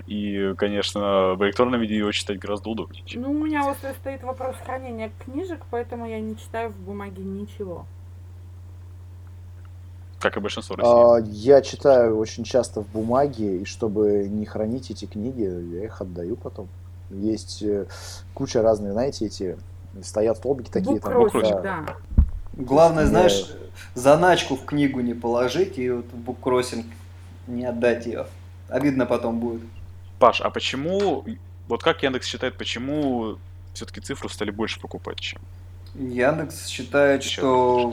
[0.07, 3.03] И, конечно, в электронном виде его читать гораздо удобнее.
[3.07, 7.23] чем- Ну, у меня вот стоит вопрос хранения книжек, поэтому я не читаю в бумаге
[7.23, 7.87] ничего.
[10.21, 10.97] Как и большинство россиян.
[10.97, 15.43] А, Я читаю очень часто в бумаге, и чтобы не хранить эти книги,
[15.75, 16.69] я их отдаю потом.
[17.11, 17.87] Есть э,
[18.33, 19.59] куча разных, знаете, эти
[20.03, 20.99] стоят столбики такие.
[21.01, 21.13] там,
[21.63, 21.85] да.
[21.87, 21.97] да.
[22.55, 23.51] Главное, Я- знаешь,
[23.95, 26.87] заначку в книгу не положить и вот в буккроссинг
[27.47, 28.27] не отдать ее.
[28.69, 29.63] Обидно потом будет.
[30.19, 31.25] Паш, а почему,
[31.69, 33.37] вот как Яндекс считает, почему
[33.75, 35.41] все-таки цифру стали больше покупать, чем?
[35.95, 37.93] Яндекс считает, Чё что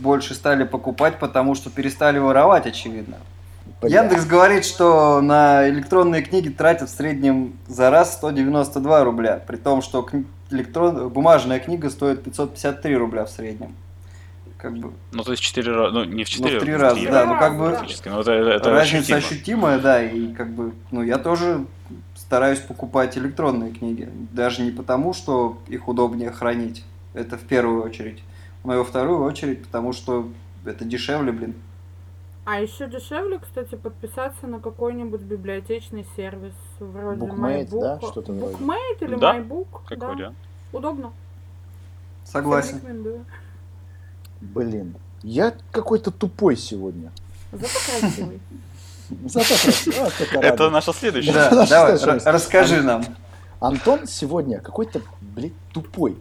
[0.00, 3.18] больше стали покупать, потому что перестали воровать, очевидно.
[3.80, 4.02] Бля.
[4.02, 9.82] Яндекс говорит, что на электронные книги тратят в среднем за раз 192 рубля, при том,
[9.82, 11.08] что кни- электрон...
[11.08, 13.74] бумажная книга стоит 553 рубля в среднем.
[14.58, 17.06] Как бы Ну, то есть 4 раза, ну, не в 4, в три раза, три
[17.06, 19.18] да, ну как бы Фактически, но это, это разница ощутимо.
[19.18, 21.66] ощутимая, да, и как бы, ну я тоже
[22.16, 28.22] стараюсь покупать электронные книги, даже не потому, что их удобнее хранить, это в первую очередь,
[28.64, 30.30] но и во вторую очередь, потому что
[30.64, 31.54] это дешевле, блин.
[32.44, 37.80] А еще дешевле, кстати, подписаться на какой-нибудь библиотечный сервис вроде Bookmate, MyBook.
[37.80, 38.56] да, что-то вроде.
[38.56, 39.66] Bookmate или Да, MyBook.
[39.88, 40.08] Как да.
[40.08, 40.36] вариант.
[40.72, 41.12] Удобно.
[42.24, 42.80] Согласен.
[42.80, 43.24] Всем.
[44.40, 47.12] Блин, я какой-то тупой сегодня.
[47.52, 47.66] Зато
[48.00, 48.40] красивый.
[49.24, 51.32] Зато красиво, вот это наша следующая.
[51.32, 53.04] Да, давай, расскажи нам.
[53.60, 56.18] Антон сегодня какой-то, блин, тупой.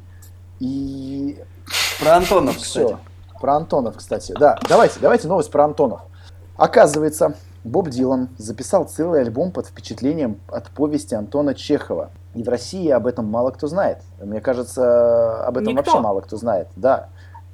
[0.60, 1.38] И
[2.00, 2.86] Про Антонов, все.
[2.86, 3.02] кстати.
[3.42, 4.34] Про Антонов, кстати.
[4.40, 6.02] Да, давайте, давайте новость про Антонов.
[6.56, 12.12] Оказывается, Боб Дилан записал целый альбом под впечатлением от повести Антона Чехова.
[12.36, 14.00] И в России об этом мало кто знает.
[14.22, 15.92] Мне кажется, об этом Никто.
[15.92, 16.68] вообще мало кто знает.
[16.76, 17.10] Да,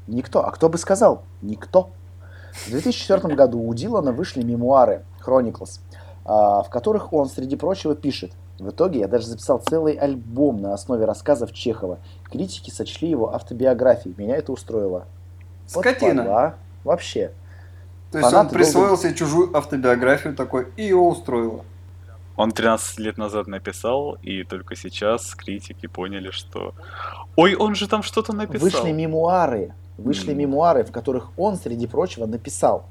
[0.07, 0.45] никто.
[0.45, 1.23] А кто бы сказал?
[1.41, 1.89] Никто.
[2.65, 5.79] В 2004 году у Дилана вышли мемуары Chronicles,
[6.25, 8.31] а, в которых он, среди прочего, пишет.
[8.57, 11.99] В итоге я даже записал целый альбом на основе рассказов Чехова.
[12.29, 14.15] Критики сочли его автобиографией.
[14.17, 15.05] Меня это устроило.
[15.73, 16.23] Вот Скотина.
[16.23, 16.53] а.
[16.83, 17.31] Вообще.
[18.11, 21.63] То есть он присвоил себе чужую автобиографию такой, и его устроило.
[22.35, 26.73] Он 13 лет назад написал, и только сейчас критики поняли, что...
[27.35, 28.61] Ой, он же там что-то написал.
[28.69, 30.37] Вышли мемуары, вышли М.
[30.37, 32.85] мемуары, в которых он, среди прочего, написал,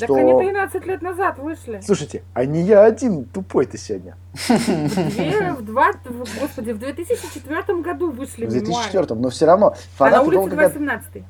[0.00, 0.38] Так они что...
[0.40, 1.80] 13 лет назад вышли.
[1.84, 4.16] Слушайте, а не я один тупой ты сегодня.
[4.48, 8.90] Две, в два, в- господи, в 2004 году вышли В мемуары.
[8.90, 11.22] 2004 но все равно А на улице долго, гад- 18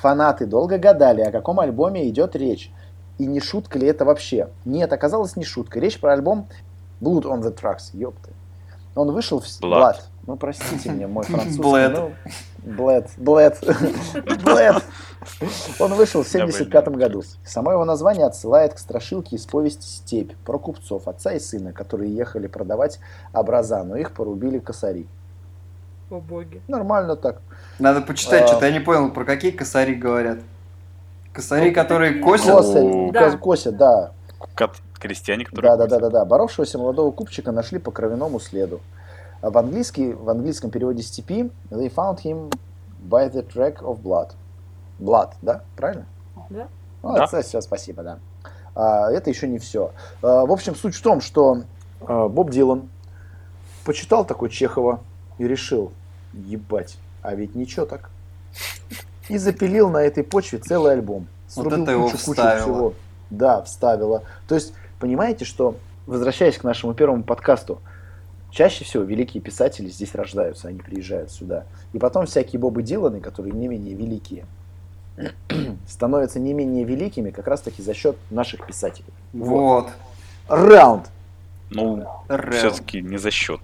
[0.00, 2.70] фанаты долго гадали, о каком альбоме идет речь.
[3.18, 4.50] И не шутка ли это вообще?
[4.64, 5.80] Нет, оказалось не шутка.
[5.80, 6.48] Речь про альбом
[7.00, 8.30] Blood on the Tracks, ёпты.
[8.94, 9.44] Он вышел в...
[9.44, 9.60] Blood.
[9.62, 9.96] Blood.
[10.26, 11.62] Ну, простите меня, мой французский.
[11.62, 12.12] Bled.
[12.64, 13.10] ну, Bled.
[13.18, 13.58] Bled.
[14.42, 14.82] Bled.
[15.78, 17.22] Он вышел в Я бы 75 не году.
[17.44, 22.14] Само его название отсылает к страшилке из повести «Степь» про купцов, отца и сына, которые
[22.14, 22.98] ехали продавать
[23.32, 25.06] образа, но их порубили косари.
[26.10, 26.62] О боги.
[26.68, 27.40] Нормально так.
[27.78, 28.46] Надо почитать, А.
[28.46, 30.38] что-то я не понял, про какие косари говорят.
[31.32, 32.54] Косари, Ну, которые косят?
[32.54, 33.30] Косарь, Да.
[33.30, 34.12] кос- косят, да.
[34.56, 35.76] Кот- Крестьяне, которые...
[35.76, 36.24] Да, да, да, да, да.
[36.24, 38.80] Боровшегося молодого купчика нашли по кровяному следу.
[39.42, 42.50] А в, английский, в английском переводе степи they found him
[43.06, 44.30] by the track of blood.
[44.98, 45.62] Blood, да?
[45.76, 46.06] Правильно?
[46.48, 46.68] Да.
[47.02, 47.24] Ну, Да.
[47.24, 48.18] это все, спасибо, да.
[48.74, 49.90] А, это еще не все.
[50.22, 51.62] в общем, суть в том, что
[52.06, 52.88] а, Боб Дилан
[53.84, 55.00] почитал такой Чехова
[55.38, 55.92] и решил,
[56.32, 58.10] ебать, а ведь ничего так.
[59.28, 61.26] И запилил на этой почве целый альбом.
[61.54, 62.62] Вот Срубил это его кучу-кучу вставило.
[62.62, 62.94] всего.
[63.30, 64.22] Да, вставила.
[64.46, 67.80] То есть, понимаете, что, возвращаясь к нашему первому подкасту,
[68.50, 71.64] чаще всего великие писатели здесь рождаются, они приезжают сюда.
[71.92, 74.46] И потом всякие Бобы Диланы, которые не менее великие,
[75.88, 79.12] становятся не менее великими как раз-таки за счет наших писателей.
[79.32, 79.88] Вот.
[80.48, 81.10] Раунд!
[81.70, 82.06] Ну,
[82.52, 83.60] все-таки не за счет.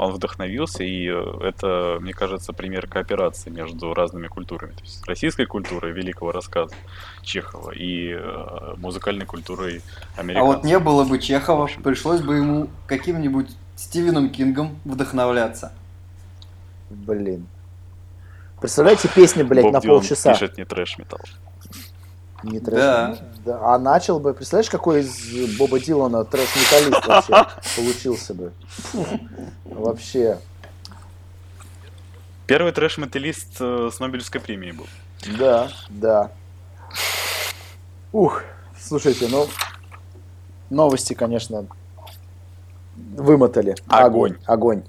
[0.00, 4.72] Он вдохновился, и э, это, мне кажется, пример кооперации между разными культурами.
[4.72, 6.74] То есть российской культурой великого рассказа
[7.20, 9.82] Чехова и э, музыкальной культурой
[10.16, 10.54] А американцев.
[10.56, 15.74] вот не было бы Чехова, пришлось бы ему каким-нибудь Стивеном Кингом вдохновляться.
[16.88, 17.46] Блин.
[18.58, 20.32] Представляете, песня, блядь, Боб на Дилан полчаса.
[20.32, 21.20] пишет не трэш-металл.
[22.42, 22.78] Не трэш.
[22.78, 23.18] Да.
[23.44, 28.52] Да, А начал бы, представляешь, какой из Боба Дилана трэш-металлист вообще получился бы?
[29.64, 30.38] Вообще.
[32.46, 34.86] Первый трэш-металлист э, с Нобелевской премией был.
[35.38, 36.30] Да, да.
[38.12, 38.42] Ух,
[38.78, 39.46] слушайте, ну,
[40.68, 41.66] новости, конечно,
[42.96, 43.76] вымотали.
[43.86, 44.36] Огонь.
[44.46, 44.82] Огонь.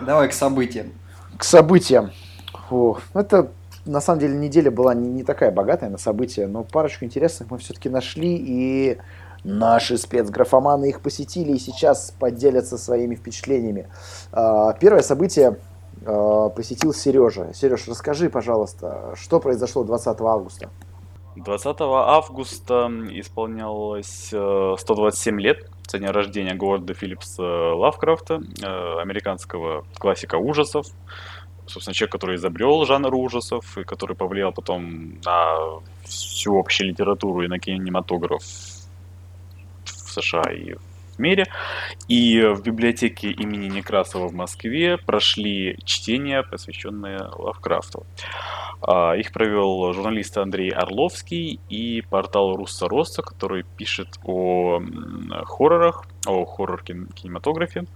[0.00, 0.92] Давай к событиям.
[1.36, 2.12] К событиям.
[2.68, 3.50] Фу, это,
[3.84, 7.88] на самом деле, неделя была не, такая богатая на события, но парочку интересных мы все-таки
[7.88, 8.98] нашли, и
[9.44, 13.88] наши спецграфоманы их посетили и сейчас поделятся своими впечатлениями.
[14.32, 15.58] А, Первое событие
[16.04, 17.52] а, посетил Сережа.
[17.54, 20.70] Сереж, расскажи, пожалуйста, что произошло 20 августа?
[21.36, 30.36] 20 августа исполнялось э, 127 лет со дня рождения Говарда Филлипса Лавкрафта, э, американского классика
[30.36, 30.86] ужасов.
[31.70, 37.48] Собственно, человек, который изобрел жанр ужасов и который повлиял потом на всю общую литературу и
[37.48, 41.46] на кинематограф в США и в мире.
[42.08, 48.04] И в библиотеке имени Некрасова в Москве прошли чтения, посвященные Лавкрафту.
[48.82, 54.82] А, Их провел журналист Андрей Орловский и портал Русса Росса, который пишет о
[55.44, 57.86] хоррорах, о хоррор-кинематографе.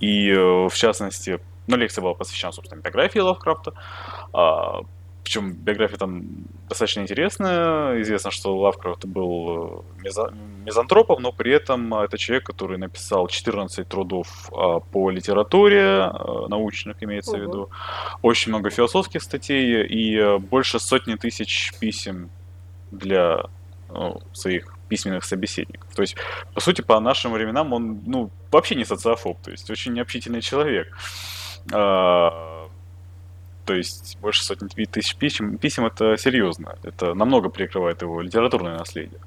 [0.00, 3.72] И, э, в частности, ну, лекция была посвящена, собственно, биографии Лавкрафта.
[4.32, 4.80] А,
[5.22, 6.22] Причем биография там
[6.68, 8.00] достаточно интересная.
[8.02, 13.88] Известно, что Лавкрафт был э, мезо- мизантропом, но при этом это человек, который написал 14
[13.88, 17.42] трудов а, по литературе, э, научных имеется в Ого.
[17.42, 17.70] виду,
[18.22, 22.30] очень много философских статей и э, больше сотни тысяч писем
[22.90, 23.44] для
[23.88, 25.94] ну, своих письменных собеседников.
[25.94, 26.16] То есть,
[26.54, 30.96] по сути, по нашим временам он, ну, вообще не социофоб, то есть очень необщительный человек.
[31.72, 32.68] А,
[33.64, 36.76] то есть больше сотни тысяч писем, писем это серьезно.
[36.82, 39.20] Это намного перекрывает его литературное наследие.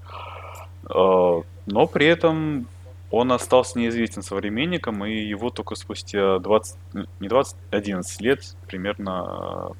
[0.86, 2.68] А, Но при этом
[3.10, 6.78] он остался неизвестен современникам, и его только спустя 20,
[7.20, 9.72] не 20, 11 лет примерно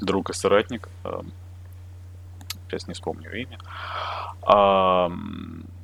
[0.00, 1.22] друг и соратник, а,
[2.68, 3.58] сейчас не вспомню имя,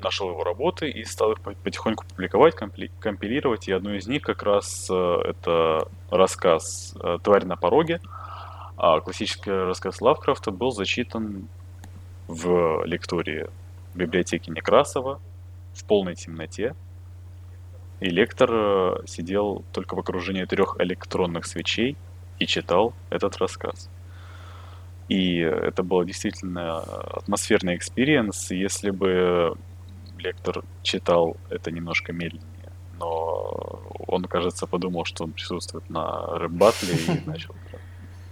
[0.01, 3.69] нашел его работы и стал их по- потихоньку публиковать, компили- компилировать.
[3.69, 8.01] И одну из них как раз э, это рассказ э, «Тварь на пороге».
[8.77, 11.49] А классический рассказ Лавкрафта был зачитан
[12.29, 13.47] в лектории
[13.95, 15.21] библиотеки Некрасова
[15.75, 16.75] в полной темноте.
[18.01, 21.97] И лектор э, сидел только в окружении трех электронных свечей
[22.39, 23.91] и читал этот рассказ.
[25.09, 28.53] И это был действительно атмосферный experience.
[28.53, 29.57] Если бы
[30.21, 32.47] лектор читал это немножко медленнее.
[32.99, 37.55] Но он, кажется, подумал, что он присутствует на рэп-батле и начал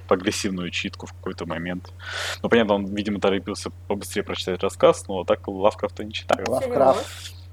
[0.08, 1.92] агрессивную читку в какой-то момент.
[2.42, 6.44] Ну, понятно, он, видимо, торопился побыстрее прочитать рассказ, но так Лавкрафта не читаю.
[6.48, 7.06] Лавкрафт.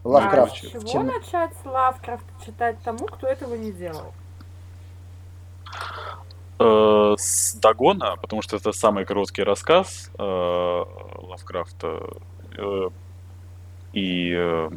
[0.03, 0.55] А Лавкрафт.
[0.55, 4.13] с в чего тем- начать Лавкрафт читать тому, кто этого не делал?
[6.59, 10.23] Э, С Дагона, потому что это самый короткий рассказ э,
[11.17, 11.99] Лавкрафта.
[12.57, 12.89] э,
[13.95, 14.69] И э,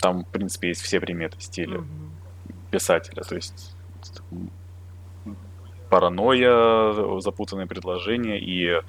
[0.00, 2.10] там, в принципе, есть все приметы стиля Мгм.
[2.70, 3.22] писателя.
[3.22, 3.76] То есть
[5.90, 8.80] паранойя, запутанные предложения, и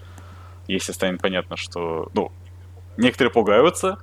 [0.68, 2.32] если станет понятно, что, ну,
[2.98, 3.98] некоторые пугаются,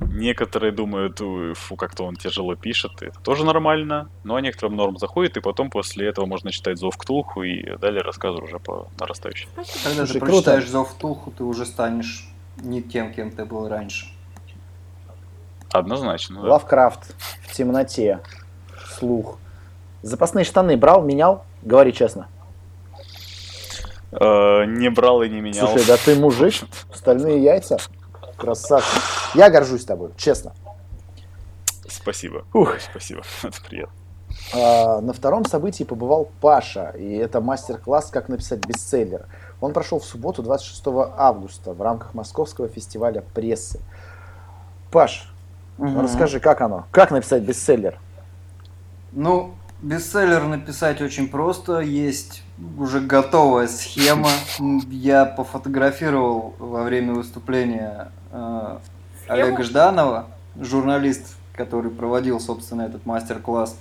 [0.00, 4.76] некоторые думают, «Ой, фу, как-то он тяжело пишет, и это тоже нормально, но а некоторым
[4.76, 8.88] норм заходит, и потом после этого можно читать Зов Ктулху и далее рассказывать уже по
[8.98, 9.48] нарастающей.
[9.54, 9.66] Когда
[10.06, 10.32] Слушай, ты круто.
[10.32, 14.06] прочитаешь Зов Тулху, ты уже станешь не тем, кем ты был раньше.
[15.72, 16.48] Однозначно, да.
[16.48, 17.14] Лавкрафт
[17.46, 18.20] в темноте.
[18.98, 19.38] Слух.
[20.02, 21.44] Запасные штаны брал, менял?
[21.62, 22.28] Говори честно.
[24.12, 25.68] Э, не брал и не менял.
[25.68, 26.54] Слушай, да ты мужик,
[26.94, 27.78] стальные яйца.
[28.36, 29.02] Красавчик.
[29.34, 30.54] Я горжусь тобой, честно.
[31.88, 32.44] Спасибо.
[32.54, 32.76] Ух.
[32.80, 33.22] Спасибо.
[33.42, 33.94] Это приятно.
[34.54, 39.26] А, на втором событии побывал Паша, и это мастер-класс «Как написать бестселлер».
[39.60, 40.82] Он прошел в субботу, 26
[41.16, 43.80] августа, в рамках Московского фестиваля прессы.
[44.90, 45.30] Паш,
[45.78, 46.86] ну расскажи, как оно?
[46.90, 47.98] Как написать бестселлер?
[49.12, 51.80] Ну, бестселлер написать очень просто.
[51.80, 52.42] Есть
[52.76, 54.30] уже готовая схема.
[54.90, 58.78] Я пофотографировал во время выступления э?
[59.28, 60.26] Олега Жданова,
[60.60, 63.76] журналист, который проводил, собственно, этот мастер-класс.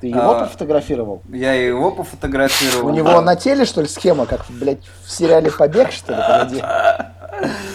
[0.00, 1.22] Ты его А, пофотографировал?
[1.30, 2.88] Я его пофотографировал.
[2.88, 6.12] У него на теле, что ли, схема, как, блядь, в сериале «Побег», что
[6.50, 6.62] ли?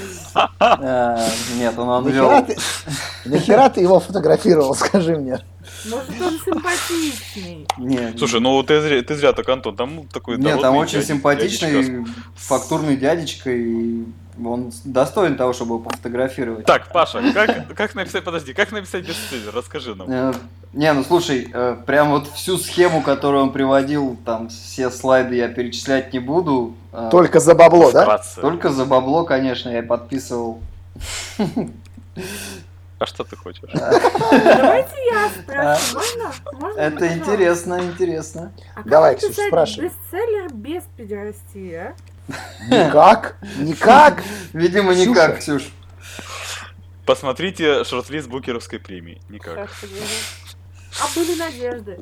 [0.60, 1.28] Э,
[1.58, 2.46] Нет, он, он Нахера вел...
[2.46, 2.58] ты,
[3.26, 5.40] нахера ты его фотографировал, скажи мне?
[5.90, 7.68] Может, он симпатичный.
[7.78, 11.72] Не, Слушай, ну ты зря, ты зря так, Антон, там такой Нет, там очень симпатичный,
[11.72, 12.06] дядечка.
[12.36, 14.06] фактурный дядечка, и
[14.50, 16.66] он достоин того, чтобы его пофотографировать.
[16.66, 19.54] Так, Паша, как, как написать, подожди, как написать бестселлер?
[19.54, 20.08] Расскажи нам.
[20.10, 20.34] Э,
[20.74, 25.48] Не, ну слушай, э, прям вот всю схему, которую он приводил, там все слайды я
[25.50, 26.76] перечислять не буду.
[26.94, 28.22] э, Только за бабло, да?
[28.42, 30.60] Только за бабло, конечно, я подписывал.
[33.00, 33.62] А что ты хочешь?
[33.74, 35.96] Давайте я спрошу.
[35.98, 36.32] Можно?
[36.60, 36.80] Можно?
[36.80, 38.52] Это интересно, интересно.
[38.76, 39.90] А как Давай, Ксюш, написать спрашивай.
[39.90, 41.94] бестселлер без педерастии, а?
[42.68, 44.24] Никак, никак.
[44.54, 45.10] Видимо, Ксюша.
[45.10, 45.70] никак, Ксюш.
[47.06, 49.22] Посмотрите шорт-лист Букеровской премии.
[49.30, 49.70] Никак.
[51.00, 52.00] А были надежды.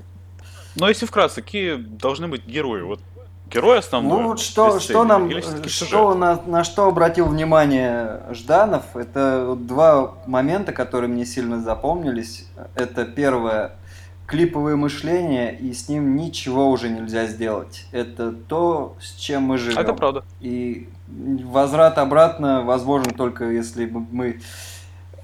[0.75, 2.82] Но если вкратце, какие должны быть герои?
[2.82, 3.01] Вот
[3.49, 4.21] герой основной.
[4.21, 5.30] Ну вот что, что нам,
[5.67, 12.45] что на, на что обратил внимание Жданов, это два момента, которые мне сильно запомнились.
[12.75, 13.71] Это первое,
[14.30, 17.88] клиповое мышление, и с ним ничего уже нельзя сделать.
[17.91, 19.80] Это то, с чем мы живем.
[19.80, 20.23] Это правда.
[20.39, 24.39] И возврат обратно возможен только если мы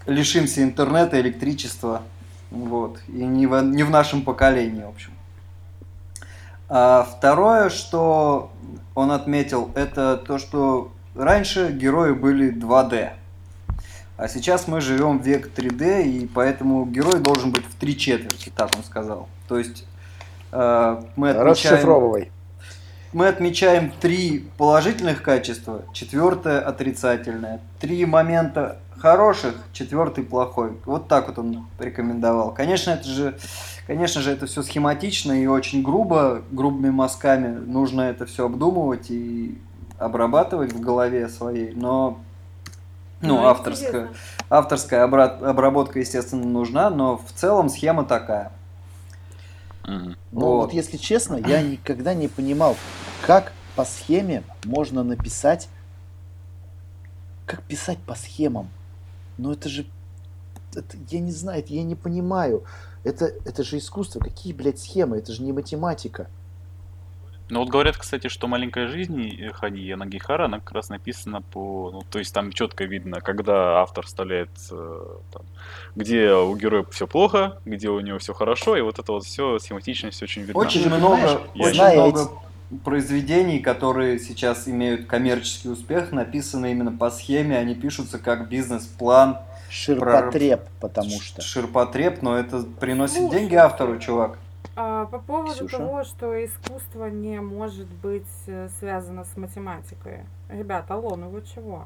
[0.07, 2.01] лишимся интернета, электричества.
[2.49, 2.99] Вот.
[3.07, 5.11] И не в, не в нашем поколении, в общем.
[6.67, 8.51] А второе, что
[8.95, 13.11] он отметил, это то, что раньше герои были 2D.
[14.17, 18.51] А сейчас мы живем в век 3D, и поэтому герой должен быть в три четверти,
[18.55, 19.27] так он сказал.
[19.47, 19.85] То есть
[20.51, 21.75] э, мы отмечаем...
[21.75, 22.31] Расшифровывай.
[23.11, 27.61] Мы отмечаем три положительных качества, четвертое отрицательное.
[27.79, 30.77] Три момента хороших, четвертый плохой.
[30.85, 32.53] Вот так вот он рекомендовал.
[32.53, 33.37] Конечно, это же,
[33.87, 37.47] конечно же, это все схематично и очень грубо, грубыми мазками.
[37.47, 39.57] Нужно это все обдумывать и
[39.97, 41.73] обрабатывать в голове своей.
[41.73, 42.19] Но
[43.27, 44.15] ну, Ну, авторская, интересно.
[44.49, 48.51] авторская обра- обработка, естественно, нужна, но в целом схема такая.
[49.83, 50.15] Мгм.
[50.31, 50.55] Ну Вот.
[50.65, 52.75] вот если честно, я никогда не понимал,
[53.25, 55.67] как по схеме можно написать,
[57.45, 58.69] как писать по схемам.
[59.37, 59.85] Ну это же,
[60.73, 62.63] это, я не знаю, это я не понимаю.
[63.03, 64.19] Это, это же искусство.
[64.19, 65.17] Какие, блядь, схемы?
[65.17, 66.27] Это же не математика.
[67.49, 71.91] Ну вот говорят, кстати, что «Маленькая жизнь» э, Хани Янагихара, она как раз написана по...
[71.91, 75.43] Ну, то есть там четко видно, когда автор вставляет, э, там,
[75.95, 79.59] где у героя все плохо, где у него все хорошо, и вот это вот все,
[79.59, 80.59] схематичность очень видна.
[80.59, 82.31] Очень же много, я очень зная много
[82.83, 89.37] произведений, которые сейчас имеют коммерческий успех, написаны именно по схеме, они пишутся как бизнес-план,
[89.69, 91.41] Ширпотреб, потому что.
[91.41, 93.39] ширпотреб, но это приносит Слушай.
[93.39, 94.37] деньги автору, чувак.
[94.75, 95.77] А, по поводу Ксюша?
[95.77, 100.21] того, что искусство не может быть э, связано с математикой.
[100.49, 101.85] Ребята, алло, ну вы чего?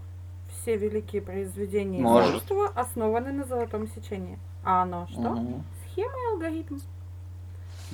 [0.61, 2.29] все великие произведения Может.
[2.37, 4.39] искусства основаны на золотом сечении.
[4.63, 5.21] А оно что?
[5.21, 5.63] Мгм.
[5.91, 6.79] Схема и алгоритм.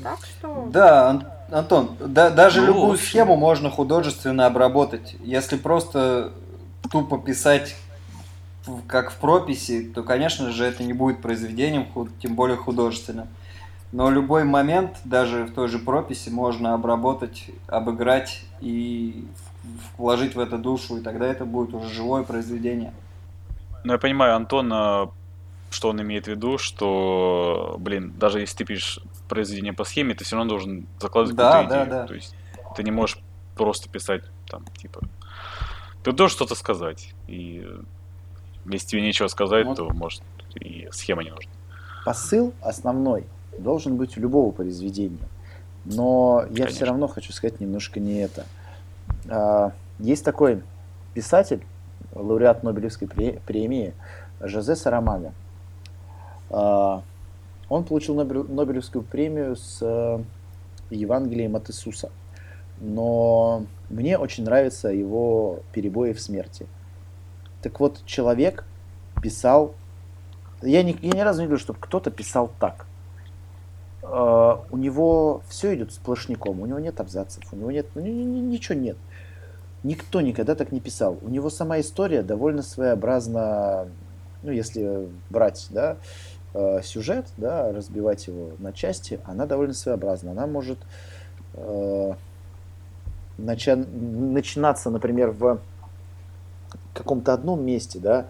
[0.01, 0.67] Так что...
[0.71, 3.05] Да, Ан- Антон, да- даже Ну, любую общем.
[3.05, 5.17] схему можно художественно обработать.
[5.19, 6.31] Если просто
[6.89, 7.75] тупо писать
[8.87, 11.87] как в прописи, то, конечно же, это не будет произведением,
[12.21, 13.27] тем более художественным.
[13.91, 19.25] Но любой момент, даже в той же прописи, можно обработать, обыграть и
[19.97, 22.93] вложить в это душу, и тогда это будет уже живое произведение.
[23.83, 25.09] Ну, я понимаю, Антон, а,
[25.69, 30.23] что он имеет в виду, что, блин, даже если ты пишешь произведение по схеме, ты
[30.23, 32.01] все равно должен закладывать Да, какую-то да, идею.
[32.01, 32.07] да.
[32.07, 32.35] То есть
[32.75, 33.19] ты не можешь
[33.55, 35.01] просто писать там, типа...
[36.03, 37.13] Ты должен что-то сказать.
[37.27, 37.67] И
[38.65, 39.77] если тебе нечего сказать, Вот.
[39.77, 40.21] то, может,
[40.55, 41.51] и схема не нужна.
[42.05, 43.25] Посыл основной
[43.57, 45.27] должен быть у любого произведения.
[45.85, 46.85] Но я все Конечно.
[46.87, 48.45] равно хочу сказать немножко не это.
[49.29, 50.61] А, Есть такой
[51.13, 51.63] писатель,
[52.13, 53.93] лауреат Нобелевской пре- премии
[54.41, 55.31] Жозе Сарамага.
[56.49, 60.19] Он получил Нобелевскую премию с э,
[60.91, 62.11] Евангелием от Иисуса.
[62.79, 66.67] Но мне очень нравятся его перебои в смерти.
[67.63, 68.65] Так вот, человек
[69.23, 69.73] писал
[70.61, 72.84] я ни, я ни разу не видел, чтобы кто-то писал так.
[74.07, 78.09] Э, у него все идет сплошняком, у него нет абзацев, у него нет, ну, ни-
[78.09, 78.97] ни- ничего нет.
[79.83, 81.17] Никто никогда так не писал.
[81.21, 83.87] У него сама история довольно своеобразна,
[84.43, 85.97] ну, если брать, да,
[86.53, 90.31] э, сюжет, да, разбивать его на части, она довольно своеобразна.
[90.31, 90.79] Она может
[93.37, 95.59] нача- начинаться, например, в
[96.93, 98.27] каком-то одном месте, да,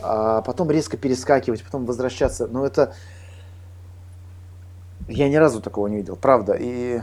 [0.00, 2.46] а потом резко перескакивать, потом возвращаться.
[2.46, 2.94] Но это...
[5.12, 6.54] Я ни разу такого не видел, правда.
[6.58, 7.02] И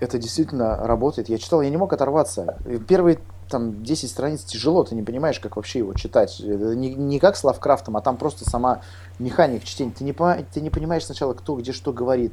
[0.00, 1.28] это действительно работает.
[1.28, 2.56] Я читал, я не мог оторваться.
[2.88, 3.18] Первые
[3.50, 6.40] там 10 страниц тяжело, ты не понимаешь, как вообще его читать.
[6.40, 8.80] Это не, не как с Лавкрафтом, а там просто сама
[9.18, 9.92] механика чтения.
[9.92, 12.32] Ты не, ты не понимаешь сначала, кто где что говорит.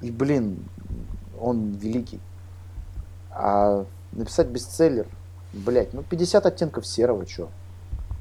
[0.00, 0.64] И, блин,
[1.38, 2.20] он великий.
[3.30, 5.06] А написать бестселлер,
[5.52, 7.48] блять, ну 50 оттенков серого, чё?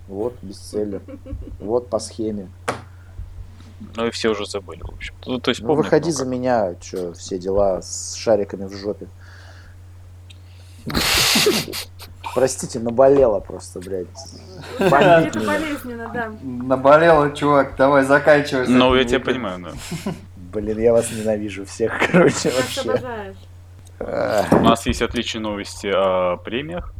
[0.07, 1.01] Вот бестселлер.
[1.59, 2.49] Вот по схеме.
[3.95, 5.13] Ну и все уже забыли, в общем.
[5.25, 9.07] Ну, то есть, Ну, выходи ну, за меня, что все дела с шариками в жопе.
[12.33, 14.07] Простите, наболело просто, блядь.
[14.79, 16.31] Бомбит Это болезненно, да.
[16.41, 18.67] Наболело, чувак, давай заканчивай.
[18.67, 20.11] Ну, я тебя понимаю, да.
[20.53, 23.35] Блин, я вас ненавижу всех, короче, вообще.
[23.99, 26.93] У нас есть отличные новости о премиях.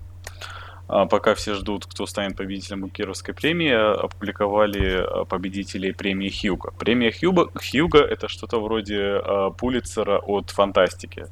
[0.88, 6.72] А, Пока все ждут, кто станет победителем Букеровской премии, опубликовали а, победителей премии Хьюга.
[6.72, 11.26] Премия Хьюга, Хьюга это что-то вроде а, Пулитцера от фантастики.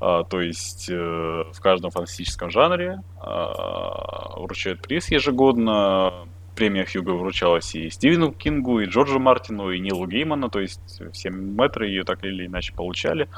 [0.00, 6.26] То есть э, в каждом фантастическом жанре вручают приз ежегодно.
[6.56, 10.80] Премия Хьюга вручалась и Стивену Кингу, и Джорджу Мартину, и Нилу Гейману, то есть
[11.12, 13.28] все мэтры ее так или иначе получали.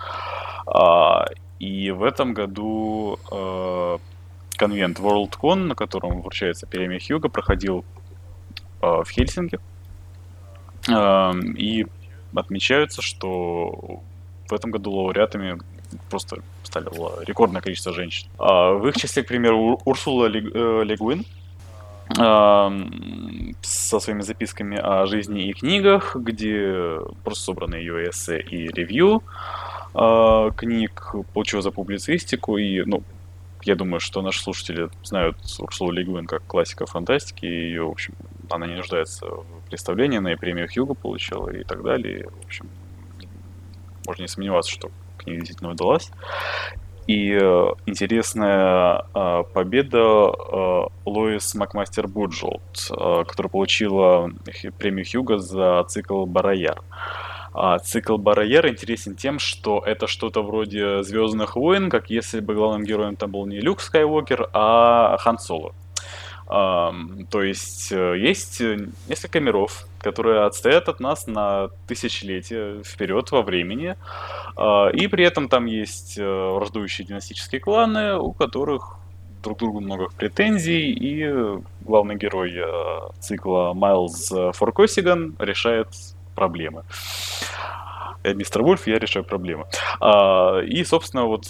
[1.58, 3.98] И в этом году э,
[4.62, 7.84] конвент WorldCon, на котором вручается премия Хьюга, проходил
[8.80, 9.58] э, в Хельсинки.
[10.88, 11.86] Э, И
[12.36, 14.00] отмечается, что
[14.48, 15.58] в этом году лауреатами
[16.10, 16.86] просто стали
[17.26, 18.28] рекордное количество женщин.
[18.38, 21.24] А В их числе, к примеру, Ур- Урсула э, Легуин
[22.18, 29.22] эм, со своими записками о жизни и книгах, где просто собраны ее эссе и ревью
[30.56, 33.02] книг, получила за публицистику, и, ну,
[33.64, 38.14] я думаю, что наши слушатели знают Урсулу Легуин как классика фантастики, и ее, в общем,
[38.50, 42.28] она не нуждается в представлении, она и премию Хьюго получила и так далее.
[42.42, 42.68] В общем,
[44.06, 46.10] можно не сомневаться, что книга действительно удалась.
[47.06, 54.30] И э, интересная э, победа э, Лоис Макмастер Буджолд, э, которая получила
[54.78, 56.80] премию Хьюго за цикл Барраяр.
[57.54, 62.84] А цикл Барраяр интересен тем, что это что-то вроде Звездных войн, как если бы главным
[62.84, 65.74] героем там был не Люк Скайуокер, а Хан Соло.
[66.46, 73.40] То есть э, есть э, несколько миров, которые отстоят от нас на тысячелетия вперед во
[73.40, 73.96] времени,
[74.56, 78.98] а, и при этом там есть э, враждующие династические кланы, у которых
[79.42, 81.32] друг другу много претензий, и
[81.80, 82.52] главный герой
[83.20, 85.88] цикла Майлз Форкосиган решает
[86.34, 86.84] проблемы.
[88.24, 89.66] Я мистер Вульф, я решаю проблемы.
[90.00, 91.46] А, И, собственно, вот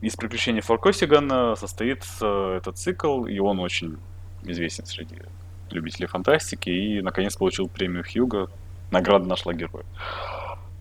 [0.00, 3.98] из приключений Форкосигана состоит э, этот цикл, и он очень
[4.44, 5.16] известен среди
[5.70, 8.48] любителей фантастики, и, наконец, получил премию Хьюга.
[8.92, 9.84] Награда нашла героя.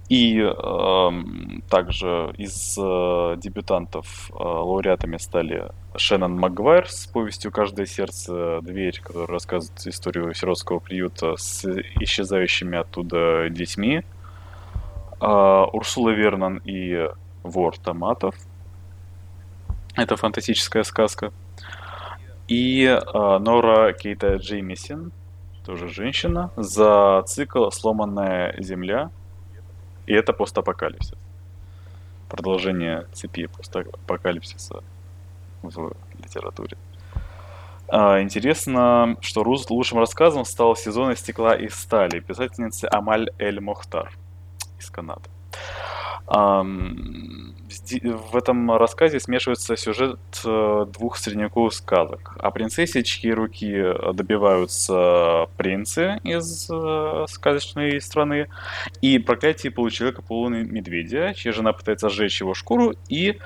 [0.08, 8.60] И эм, также из э, дебютантов э, лауреатами стали Шеннон Магуайр с повестью «Каждое сердце.
[8.62, 11.66] Дверь», которая рассказывает историю сиротского приюта с
[12.00, 14.04] исчезающими оттуда детьми.
[15.20, 17.10] Э, Урсула Вернон и
[17.42, 18.36] «Вор томатов».
[19.96, 21.32] Это фантастическая сказка.
[22.48, 25.12] И э, Нора Кейта Джеймисон,
[25.66, 29.10] тоже женщина, за цикл «Сломанная земля»,
[30.08, 31.18] и это постапокалипсис.
[32.30, 34.84] Продолжение цепи постапокалипсиса
[35.62, 36.78] в литературе.
[37.88, 44.12] А, интересно, что лучшим рассказом стал «Сезон из стекла и стали» писательницы Амаль Эль Мохтар
[44.80, 45.30] из Канады.
[46.28, 52.36] В этом рассказе смешивается сюжет э, двух средневековых сказок.
[52.40, 58.48] О принцессе, чьи руки добиваются принцы из э, сказочной страны,
[59.02, 63.40] и проклятие получеловека полуны медведя, чья жена пытается сжечь его шкуру, и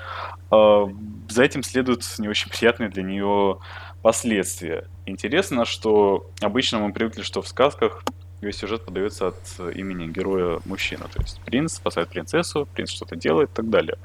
[0.50, 0.86] э,
[1.28, 3.58] за этим следуют не очень приятные для нее
[4.02, 4.88] последствия.
[5.06, 8.02] Интересно, что обычно мы привыкли, что в сказках
[8.40, 11.06] весь сюжет подается от имени героя мужчина.
[11.12, 13.96] То есть принц спасает принцессу, принц что-то делает и так далее.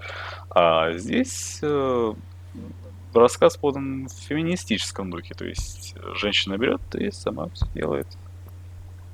[0.49, 2.13] А здесь э,
[3.13, 5.33] рассказ подан в феминистическом духе.
[5.33, 8.07] То есть женщина берет и сама все делает.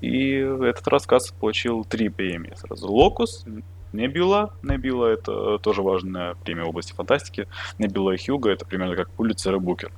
[0.01, 2.91] И этот рассказ получил три премии сразу.
[2.91, 3.45] Локус,
[3.93, 4.53] Небюла.
[4.63, 7.47] Небюла— это тоже важная премия в области фантастики.
[7.78, 9.91] Небюла и Хьюга— это примерно как Пулитцер и Букер.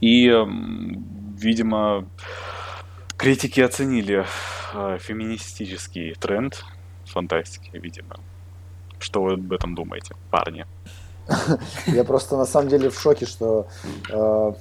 [0.00, 0.28] И,
[1.36, 2.06] видимо,
[3.20, 4.24] Критики оценили
[4.72, 6.64] э, феминистический тренд
[7.04, 8.16] фантастики, видимо.
[8.98, 10.64] Что вы об этом думаете, парни?
[11.86, 13.68] Я просто на самом деле в шоке, что
[14.08, 14.52] э,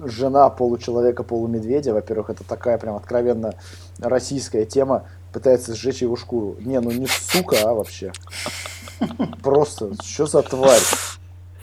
[0.00, 3.54] жена получеловека, полумедведя, во-первых, это такая прям откровенно
[4.00, 6.56] российская тема, пытается сжечь его шкуру.
[6.58, 8.10] Не, ну не сука, а вообще.
[9.44, 10.82] Просто, что за тварь?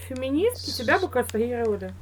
[0.08, 1.94] Феминистки тебя бы кастрировали.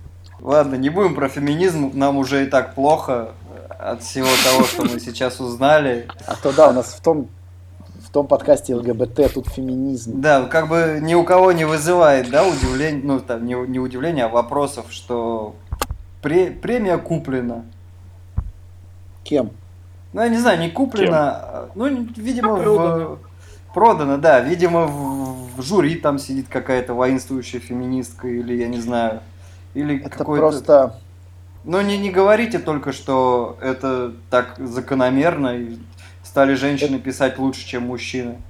[0.42, 3.32] Ладно, не будем про феминизм, нам уже и так плохо
[3.80, 6.08] от всего того, что мы сейчас узнали.
[6.26, 7.30] А то да, у нас в том
[8.06, 10.22] в том подкасте ЛГБТ тут феминизм.
[10.22, 14.26] Да, как бы ни у кого не вызывает, да, удивление, ну там не, не удивление,
[14.26, 15.56] а вопросов, что
[16.22, 17.66] пре, премия куплена.
[19.24, 19.52] Кем?
[20.14, 21.84] Ну, я не знаю, не куплена, Кем?
[21.94, 23.20] ну, видимо, в...
[23.74, 29.22] продано, да, видимо, в, в жюри там сидит какая-то воинствующая феминистка или, я не знаю,
[29.74, 30.96] или Это просто
[31.66, 35.78] ну, не, не говорите только, что это так закономерно, и
[36.24, 38.42] стали женщины писать лучше, чем мужчины.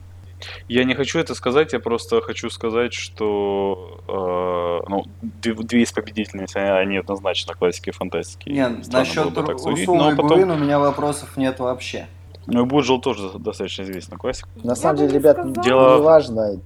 [0.67, 6.55] Я не хочу это сказать, я просто хочу сказать, что э, ну, две из победительниц,
[6.55, 8.49] они однозначно классики фантастики.
[8.49, 10.49] Нет, насчет Урсулы и потом...
[10.49, 12.07] у меня вопросов нет вообще.
[12.47, 14.47] Ну и Буджел тоже достаточно известный классик.
[14.63, 15.97] На самом деле, ребят, дело...
[15.97, 16.59] не важно,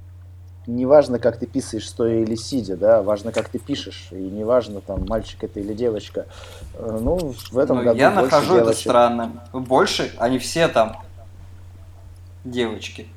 [0.68, 4.44] не важно, как ты писаешь, стоя или сидя, да, важно, как ты пишешь, и не
[4.44, 6.28] важно, там, мальчик это или девочка.
[6.76, 8.70] Э, ну, в этом ну, году Я нахожу девочек.
[8.70, 9.40] это странным.
[9.54, 10.98] Больше, они все там
[12.44, 13.08] девочки.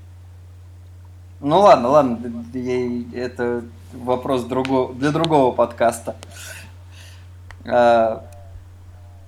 [1.40, 2.18] Ну ладно, ладно,
[3.14, 6.16] это вопрос другого, для другого подкаста.
[7.64, 8.24] А,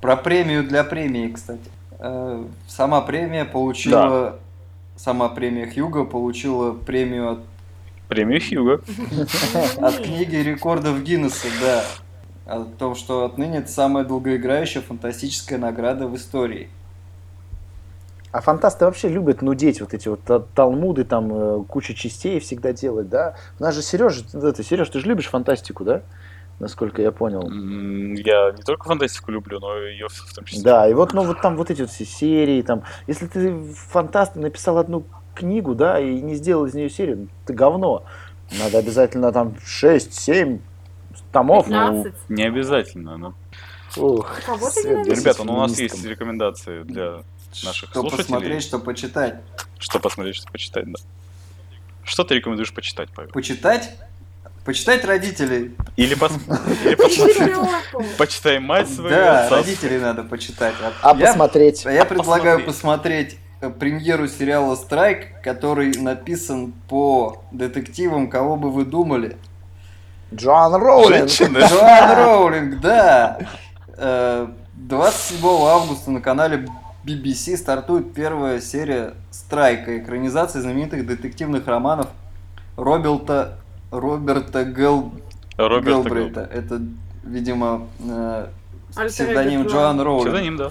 [0.00, 1.70] про премию для премии, кстати.
[1.98, 4.34] А, сама премия получила, да.
[4.96, 7.38] сама премия Хьюга получила премию от
[8.08, 8.82] Премию Хьюга.
[9.80, 11.84] От книги рекордов Гиннесса, да.
[12.46, 16.68] О том, что отныне это самая долгоиграющая фантастическая награда в истории.
[18.34, 20.20] А фантасты вообще любят нудеть вот эти вот
[20.54, 23.36] талмуды, там э, куча частей всегда делать, да?
[23.60, 26.02] У нас же Сереж, это, Сереж, ты же любишь фантастику, да?
[26.58, 27.42] Насколько я понял.
[28.16, 30.64] Я не только фантастику люблю, но и ее в том числе.
[30.64, 34.34] Да, и вот, ну вот там вот эти вот все серии, там, если ты фантаст
[34.34, 38.04] написал одну книгу, да, и не сделал из нее серию, ты говно.
[38.58, 40.60] Надо обязательно там 6-7
[41.32, 41.66] томов.
[41.66, 42.12] 15.
[42.28, 43.34] Ну, не обязательно, но...
[43.96, 44.40] Ух,
[44.84, 47.22] Ребята, ну у нас есть рекомендации для
[47.64, 48.24] наших что слушателей.
[48.24, 49.40] Что посмотреть, что почитать.
[49.78, 50.98] Что посмотреть, что почитать, да.
[52.02, 53.30] Что ты рекомендуешь почитать, Павел?
[53.30, 53.96] Почитать?
[54.64, 55.76] Почитать родителей.
[55.96, 56.32] Или, пос...
[56.84, 58.16] Или посмотреть.
[58.16, 59.10] Почитай мать свою.
[59.10, 60.74] Да, родителей надо почитать.
[61.02, 61.84] А я, посмотреть.
[61.84, 63.38] Я предлагаю посмотреть
[63.70, 69.36] премьеру сериала «Страйк», который написан по детективам, кого бы вы думали?
[70.34, 71.28] Джоан Роулинг.
[71.30, 73.38] Джоан Роулинг, да.
[73.96, 76.66] 27 э, августа на канале
[77.04, 82.08] BBC стартует первая серия «Страйка», экранизация знаменитых детективных романов
[82.76, 83.58] Роберта,
[83.90, 85.12] Роберта Гел...
[85.56, 86.40] Роберта Гелбрейта.
[86.52, 86.80] Это,
[87.22, 88.46] видимо, э,
[89.06, 90.24] псевдоним Джоан Роулинг.
[90.24, 90.70] Псевдоним, да.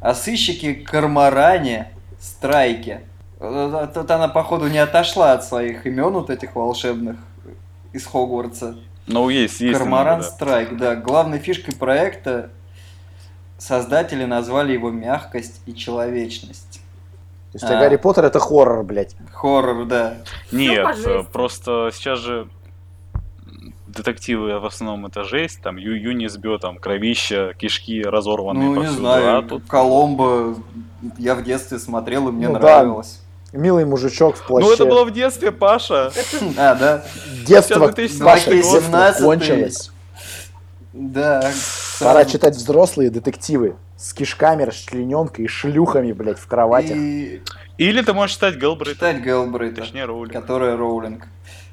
[0.00, 1.90] О сыщике Кармаране
[2.20, 3.02] Страйке.
[3.40, 7.16] Э, Тут она, походу, не отошла от своих имен вот этих волшебных
[7.92, 8.76] из Хогвартса.
[9.06, 9.78] Ну, есть, есть.
[9.80, 10.22] Да.
[10.22, 10.94] Страйк, да.
[10.94, 12.50] Главной фишкой проекта
[13.58, 16.80] создатели назвали его мягкость и человечность.
[17.52, 17.78] То есть А.
[17.78, 19.16] а Гарри Поттер это хоррор, блядь.
[19.32, 20.18] Хоррор, да.
[20.52, 20.86] Нет,
[21.32, 22.48] просто сейчас же
[23.90, 28.80] детективы в основном это жесть, там Ю Юнис Бё, там кровища, кишки разорванные Ну, не
[28.80, 29.64] повсюду, знаю, а тут...
[29.68, 30.56] Коломбо
[31.18, 32.60] я в детстве смотрел, и мне Ну да.
[32.60, 33.20] нравилось.
[33.52, 34.66] Милый мужичок в плаще.
[34.66, 36.12] Ну это было в детстве, Паша.
[36.56, 37.04] А, да?
[37.46, 38.54] Детство Сейчас 2017 Паша, год.
[38.54, 39.22] детство 17-й.
[39.24, 39.90] кончилось.
[40.92, 41.50] Да.
[42.00, 43.76] Пора читать взрослые детективы.
[43.96, 46.96] С кишками, расчлененкой и шлюхами, блядь, в кроватях.
[46.96, 47.42] И
[47.76, 49.82] Или ты можешь читать Гелбрейта, читать Гелбрейта.
[49.82, 50.32] точнее Роулинг.
[50.32, 51.26] которая Роулинг.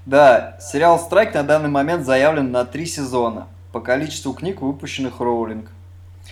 [0.07, 5.69] Да, сериал «Страйк» на данный момент заявлен на три сезона по количеству книг, выпущенных Роулинг.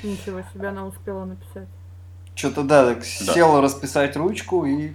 [0.02, 1.68] Ничего себе она успела написать.
[2.36, 3.34] Что-то, да, так Да.
[3.34, 4.94] села расписать ручку и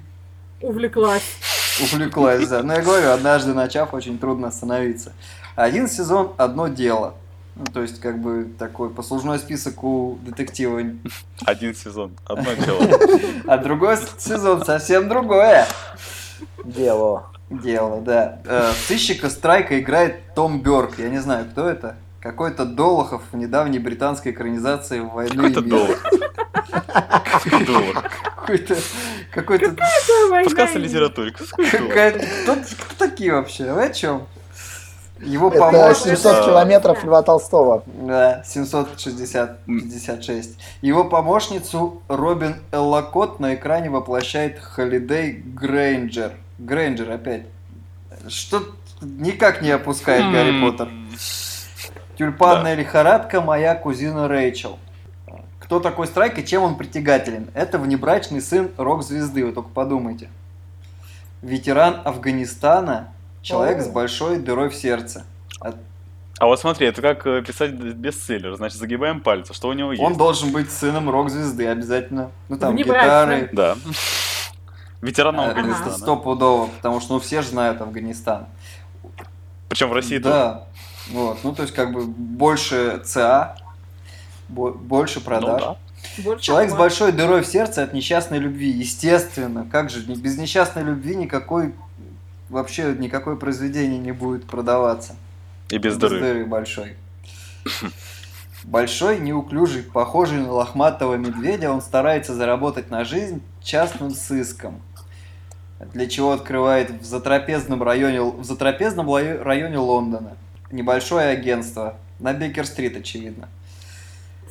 [0.63, 1.23] Увлеклась.
[1.83, 2.49] увлеклась.
[2.49, 2.63] Да.
[2.63, 5.13] Но я говорю, однажды начав, очень трудно остановиться.
[5.57, 7.17] Один сезон– одно дело.
[7.57, 10.81] Ну, то есть, как бы, такой послужной список у детектива.
[11.45, 12.81] Один сезон, одно дело.
[13.47, 15.67] А другой сезон совсем другое
[16.65, 17.30] Дело.
[17.51, 18.39] Дело, да.
[18.45, 20.99] Э, Сыщика Страйка играет Том Бёрк.
[20.99, 21.97] Я не знаю, кто это.
[22.21, 25.77] Какой-то Долохов в недавней британской экранизации «Войны Какой-то и мира».
[25.77, 25.99] доллар.
[27.43, 28.11] Какой доллар.
[28.37, 28.77] Какой-то...
[29.33, 29.77] Какой-то...
[30.45, 31.33] Подкаст о литературе.
[31.33, 32.57] Кто,
[32.99, 33.73] такие вообще?
[33.73, 34.27] Вы о чем?
[35.21, 36.17] Его Это помощница...
[36.17, 37.83] 700 это- километров Льва Толстого.
[37.87, 40.49] Да, 760-56.
[40.83, 46.33] Его помощницу Робин Эллокот на экране воплощает Холидей Грейнджер.
[46.61, 47.47] Грейнджер опять.
[48.29, 48.63] Что
[49.01, 50.89] никак не опускает Гарри М, Поттер.
[52.17, 54.79] Тюльпанная лихорадка, моя кузина Рэйчел.
[55.59, 57.49] Кто такой Страйк и чем он притягателен?
[57.55, 60.29] Это внебрачный сын рок-звезды, вы только подумайте.
[61.43, 63.09] Ветеран Афганистана,
[63.41, 63.83] человек О.
[63.83, 65.25] с большой дырой в сердце.
[65.61, 68.55] А вот смотри, это как э, писать бестселлер.
[68.57, 69.53] Значит, загибаем пальцы.
[69.53, 70.03] Что у него есть?
[70.03, 72.31] Он должен быть сыном рок-звезды обязательно.
[72.49, 73.51] Ну там гитары.
[73.53, 73.77] Да.
[75.03, 75.97] Ветеран э, Афганистана.
[75.97, 78.47] Стопудово, потому что ну все же знают Афганистан.
[79.69, 80.19] Причем в России.
[80.19, 80.65] Да.
[81.11, 83.57] Вот, ну то есть как бы больше ЦА,
[84.49, 85.63] бо- больше Ну продаж.
[85.63, 85.77] да.
[86.23, 88.71] Больше Человек с большой дырой в сердце от несчастной любви.
[88.71, 91.75] Естественно, как же, без несчастной любви никакой,
[92.49, 95.15] вообще никакое произведение не будет продаваться.
[95.69, 96.45] И без дыры.
[96.47, 96.97] большой.
[98.65, 104.83] Большой, неуклюжий, похожий на лохматого медведя, он старается заработать на жизнь частным сыском.
[105.93, 110.37] Для чего открывает в затрапезном районе, в затрапезном районе Лондона
[110.71, 111.97] небольшое агентство.
[112.19, 113.49] На Бекер-стрит, очевидно.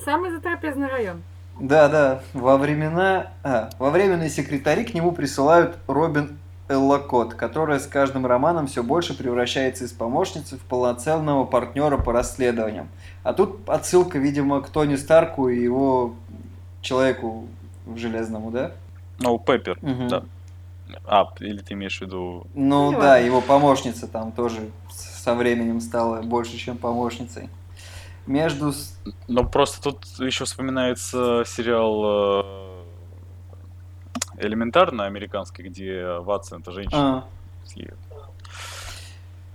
[0.03, 1.21] Самый затрапезный район.
[1.59, 3.32] Да, да, во времена...
[3.43, 9.17] А, во временные секретари к нему присылают Робин Эллокот, которая с каждым романом все больше
[9.17, 12.88] превращается из помощницы в полноценного партнера по расследованиям.
[13.23, 16.15] А тут отсылка, видимо, к Тони Старку и его
[16.82, 17.47] человеку
[17.95, 18.71] железному, да?
[19.19, 19.77] Ну, Пеппер.
[19.82, 20.07] Мгм.
[20.07, 20.23] Да.
[21.05, 22.47] А, или ты имеешь в виду...
[22.53, 27.49] Ну Не да, его помощница там тоже со временем стала больше, чем помощницей.
[28.27, 28.71] Между...
[28.73, 32.83] с- Ну, просто тут еще вспоминается сериал э,
[34.37, 37.23] «Элементарно» американский, где Ватсон это женщина.
[37.23, 37.23] а,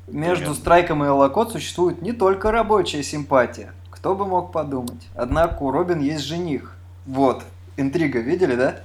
[0.06, 0.54] Между Примерно.
[0.54, 3.72] Страйком и Эллокот существует не только рабочая симпатия.
[3.90, 5.08] Кто бы мог подумать.
[5.14, 6.76] Однако у Робин есть жених.
[7.06, 7.42] Вот,
[7.78, 8.80] интрига, видели, да?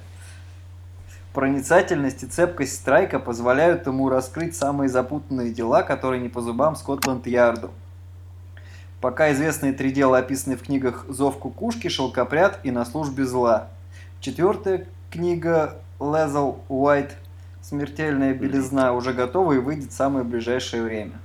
[1.32, 7.70] Проницательность и цепкость Страйка позволяют ему раскрыть самые запутанные дела, которые не по зубам Скотланд-Ярду.
[9.00, 13.68] Пока известные три дела описаны в книгах «Зов кукушки», «Шелкопряд» и «На службе зла».
[14.20, 17.16] Четвертая книга «Лезл Уайт.
[17.62, 21.18] Смертельная белизна» уже готова и выйдет в самое ближайшее время.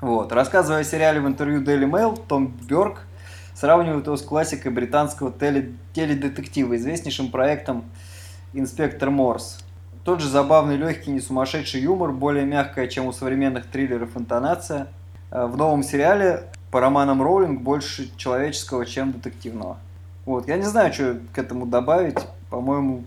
[0.00, 0.32] Вот.
[0.32, 3.06] Рассказывая о сериале в интервью Daily Mail, Том Бёрк
[3.54, 7.84] сравнивает его с классикой британского теле- теледетектива, известнейшим проектом
[8.52, 9.58] «Инспектор Морс».
[10.04, 14.88] Тот же забавный, легкий, не сумасшедший юмор, более мягкая, чем у современных триллеров интонация.
[15.30, 19.78] А В новом сериале по романам Роулинг больше человеческого, чем детективного.
[20.26, 22.18] Вот, я не знаю, что к этому добавить.
[22.50, 23.04] По-моему,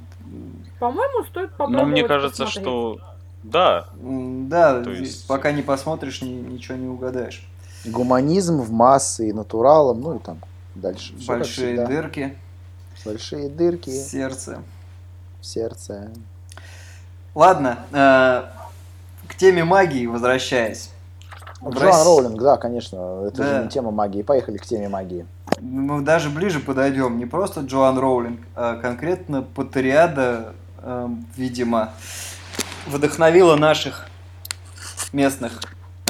[0.79, 2.63] По-моему, стоит Ну, попробовать мне кажется, посмотреть.
[2.63, 2.99] что...
[3.43, 7.45] Да, да, То есть- пока не посмотришь, ни- ничего не угадаешь.
[7.91, 10.39] Гуманизм в массы и натуралом, ну и там
[10.75, 11.13] дальше.
[11.25, 12.37] Как Большие дырки,
[13.05, 14.59] Большие дырки сердце.
[15.41, 16.09] сердце.
[17.35, 18.43] Ладно, э,
[19.27, 20.91] к теме магии возвращаясь.
[21.61, 23.57] В Джоан России- Роулинг, да, конечно, это Да.
[23.57, 24.21] же не тема магии.
[24.21, 25.25] Поехали к теме магии.
[25.59, 27.17] Мы даже ближе подойдем.
[27.17, 31.89] Не просто Джоан Роулинг, а конкретно Патериада эм, видимо,
[32.85, 34.07] вдохновила наших
[35.11, 35.59] местных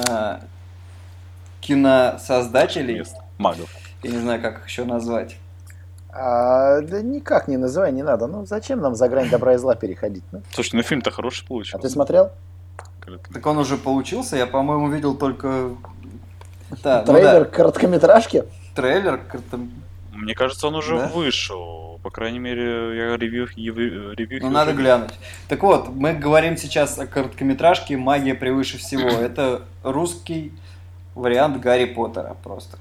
[0.09, 0.39] э,
[1.67, 2.99] киносоздателей.
[2.99, 3.15] Мест.
[3.37, 3.69] Магов.
[4.03, 5.37] Я не знаю, как их еще назвать.
[6.09, 8.27] А, да никак не называй, не надо.
[8.27, 10.23] Ну зачем нам за грань добра и зла переходить?
[10.31, 10.41] Ну?
[10.51, 11.77] Слушай, ну фильм-то хороший А получился.
[11.79, 12.31] ты смотрел?
[13.33, 15.69] Так он уже получился, я, по-моему, видел только...
[16.83, 18.43] Да, ну Трейлер да, короткометражки?
[18.75, 19.17] трейлер.
[19.17, 19.59] как-то-
[20.11, 21.07] Мне кажется, он уже Да?
[21.07, 21.99] вышел.
[22.03, 25.13] По крайней мере, я ревью, ревью, ревью Ну, надо глянуть.
[25.47, 29.07] Так вот, мы говорим сейчас о короткометражке «Магия превыше всего».
[29.09, 30.51] Это русский
[31.17, 32.77] вариант Гарри Поттера просто.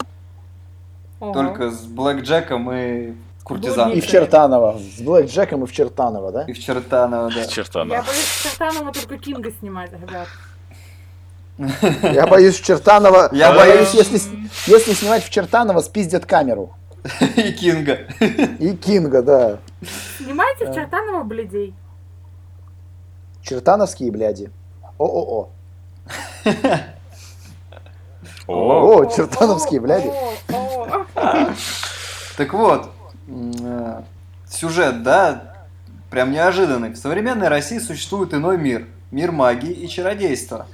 [1.21, 1.33] Ого.
[1.33, 4.01] Только с Блэк Джеком и И куртизанкой.
[4.01, 4.79] в Чертаново.
[4.79, 6.43] С Блэк Джеком и в Чертаново, да?
[6.45, 7.47] И в Чертаново, да.
[7.47, 8.03] Черта, Я да.
[8.03, 10.29] боюсь Чертанова только Кинга снимать, ребят.
[12.15, 13.31] Я боюсь в Чертаново.
[13.33, 14.21] Я боюсь, если,
[14.71, 16.75] если снимать в Чертаново, спиздят камеру.
[17.37, 18.01] И Кинга.
[18.59, 19.59] И Кинга, да.
[20.19, 21.75] Снимайте в Чертанова бледей.
[23.43, 24.51] Чертановские бляди.
[24.99, 25.49] О-о-о.
[28.47, 30.11] О, чертановские бляди.
[32.37, 32.91] Так вот,
[33.29, 34.03] э,
[34.49, 35.55] сюжет, да,
[36.11, 36.91] прям неожиданный.
[36.91, 38.87] В современной России существует иной мир.
[39.11, 40.67] Мир магии и чародейства.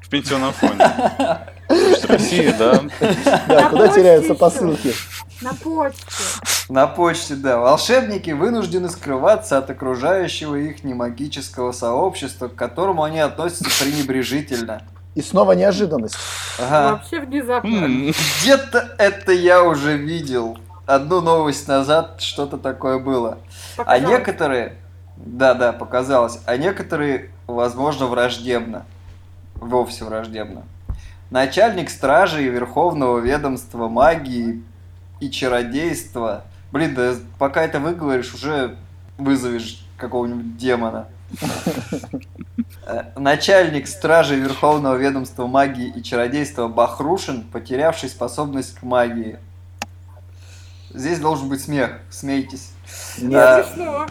[0.00, 0.90] в пенсионном фоне.
[2.08, 2.82] Россия, да.
[3.48, 4.92] Да, куда теряются посылки?
[5.42, 6.06] На почте.
[6.68, 7.58] На почте, да.
[7.58, 14.82] Волшебники вынуждены скрываться от окружающего их немагического сообщества, к которому они относятся пренебрежительно.
[15.14, 16.16] И снова неожиданность.
[16.58, 16.92] Ага.
[16.92, 17.86] Вообще внезапно.
[18.40, 20.58] Где-то это я уже видел.
[20.86, 23.38] Одну новость назад что-то такое было.
[23.76, 24.08] А Показалось.
[24.10, 24.76] некоторые,
[25.16, 28.84] да, да, показалось, а некоторые, возможно, враждебно.
[29.56, 30.62] Вовсе враждебно.
[31.30, 34.62] Начальник стражи и Верховного ведомства магии
[35.22, 36.44] и чародейства.
[36.72, 38.76] Блин, да пока это выговоришь, уже
[39.18, 41.06] вызовешь какого-нибудь демона.
[42.84, 49.38] Э, Начальник стражи Верховного ведомства магии и чародейства Бахрушин, потерявший способность к магии.
[50.90, 52.70] Здесь должен быть смех, смейтесь.
[53.18, 53.30] Нет.
[53.32, 53.64] Да.
[53.64, 54.06] Смешно.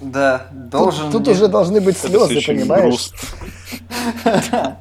[0.00, 1.12] Да, Тут, должен...
[1.12, 3.10] тут не- уже должны быть слезы, понимаешь?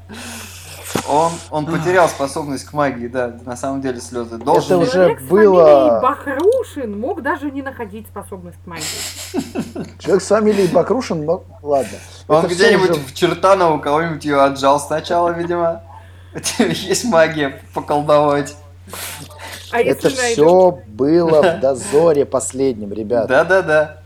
[1.08, 4.38] Он, он потерял способность к магии, да, на самом деле слезы.
[4.38, 4.64] Должен...
[4.66, 9.98] Это уже Человек с было- фамилией Бахрушин мог даже не находить способность к магии.
[10.00, 11.98] Человек с фамилией Бакрушин, ну, ладно.
[12.28, 15.84] Он где-нибудь уже- в Чертаново кого-нибудь ее отжал сначала, видимо.
[16.60, 18.56] Есть магия поколдовать.
[19.72, 23.28] А Это все было в дозоре последнем, ребят.
[23.28, 23.98] Да-да-да.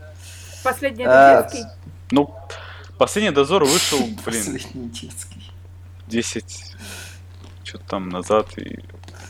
[0.64, 1.64] Последний А, детский?
[2.10, 2.34] Ну,
[2.98, 5.52] последний дозор вышел, блин, Последний детский.
[6.08, 6.65] 10
[7.66, 8.46] что-то там назад.
[8.58, 8.78] И...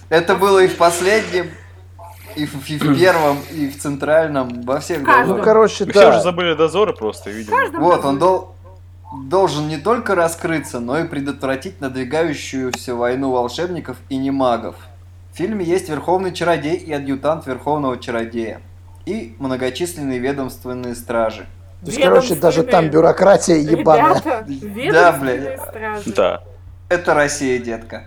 [0.08, 1.50] Это было и в последнем,
[2.36, 5.20] и в, и в первом, и в центральном, во всех каждом.
[5.22, 5.44] Ну, дозорах.
[5.44, 6.20] короче, Ну, все уже да.
[6.22, 7.56] забыли дозоры просто, видимо.
[7.78, 8.54] Вот, он дол-
[9.24, 14.76] должен не только раскрыться, но и предотвратить надвигающуюся войну волшебников и немагов.
[15.32, 18.60] В фильме есть Верховный Чародей и адъютант Верховного Чародея.
[19.06, 21.46] И многочисленные ведомственные стражи.
[21.82, 24.14] То есть, короче, даже там бюрократия ебаная.
[24.14, 25.58] Ребята, Да, ведомственные бля.
[25.58, 26.12] стражи.
[26.16, 26.42] Да.
[26.88, 28.04] Это Россия, детка.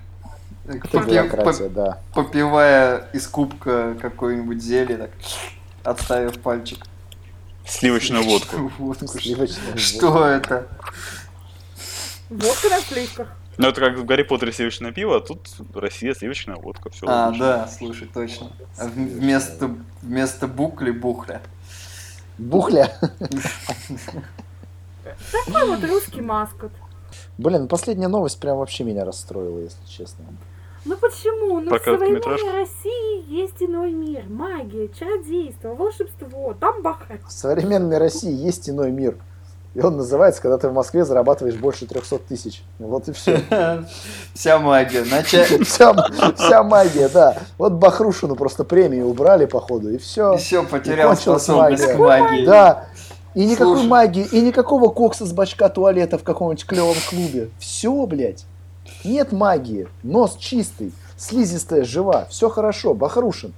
[0.70, 2.00] Это Попи- бюрократия, да.
[2.14, 5.12] Попивая из кубка какое-нибудь зелье, так
[5.84, 6.86] отставив пальчик.
[7.66, 8.72] Сливочную водку.
[8.78, 9.08] Водку.
[9.08, 10.68] Сливочная Что это?
[12.30, 13.28] Водка на сливках.
[13.58, 16.90] Ну, это как в Гарри Поттере сливочное пиво, а тут Россия сливочная водка.
[16.92, 18.52] Все А, да, слушай, точно.
[18.78, 21.42] А Вместо, вместо букли бухля.
[22.38, 22.98] Бухля.
[25.32, 26.72] Такой вот русский маскот.
[27.38, 30.26] Блин, последняя новость прям вообще меня расстроила, если честно.
[30.86, 31.60] Ну почему?
[31.60, 32.54] Ну Про в современной?
[32.54, 34.24] России есть иной мир.
[34.30, 36.56] Магия, чародейство, волшебство.
[36.60, 37.22] Там бахать.
[37.28, 39.18] В современной России есть иной мир.
[39.76, 42.64] И он называется, когда ты в Москве зарабатываешь больше 300 тысяч.
[42.80, 43.40] Вот и все.
[44.34, 45.04] Вся магия.
[46.36, 47.38] Вся, магия, да.
[47.58, 50.34] Вот Бахрушину просто премию убрали, походу, и все.
[50.34, 51.96] И все, потерял способность магия.
[51.96, 52.46] к магии.
[52.46, 52.88] Да.
[53.36, 57.52] И никакой магии, и никакого кокса с бачка туалета в каком-нибудь клевом клубе.
[57.60, 58.46] Все, блядь.
[59.04, 59.88] Нет магии.
[60.04, 60.94] Нос чистый.
[61.18, 62.26] Слизистая жива.
[62.30, 62.94] Все хорошо.
[62.94, 63.54] Бахрушин.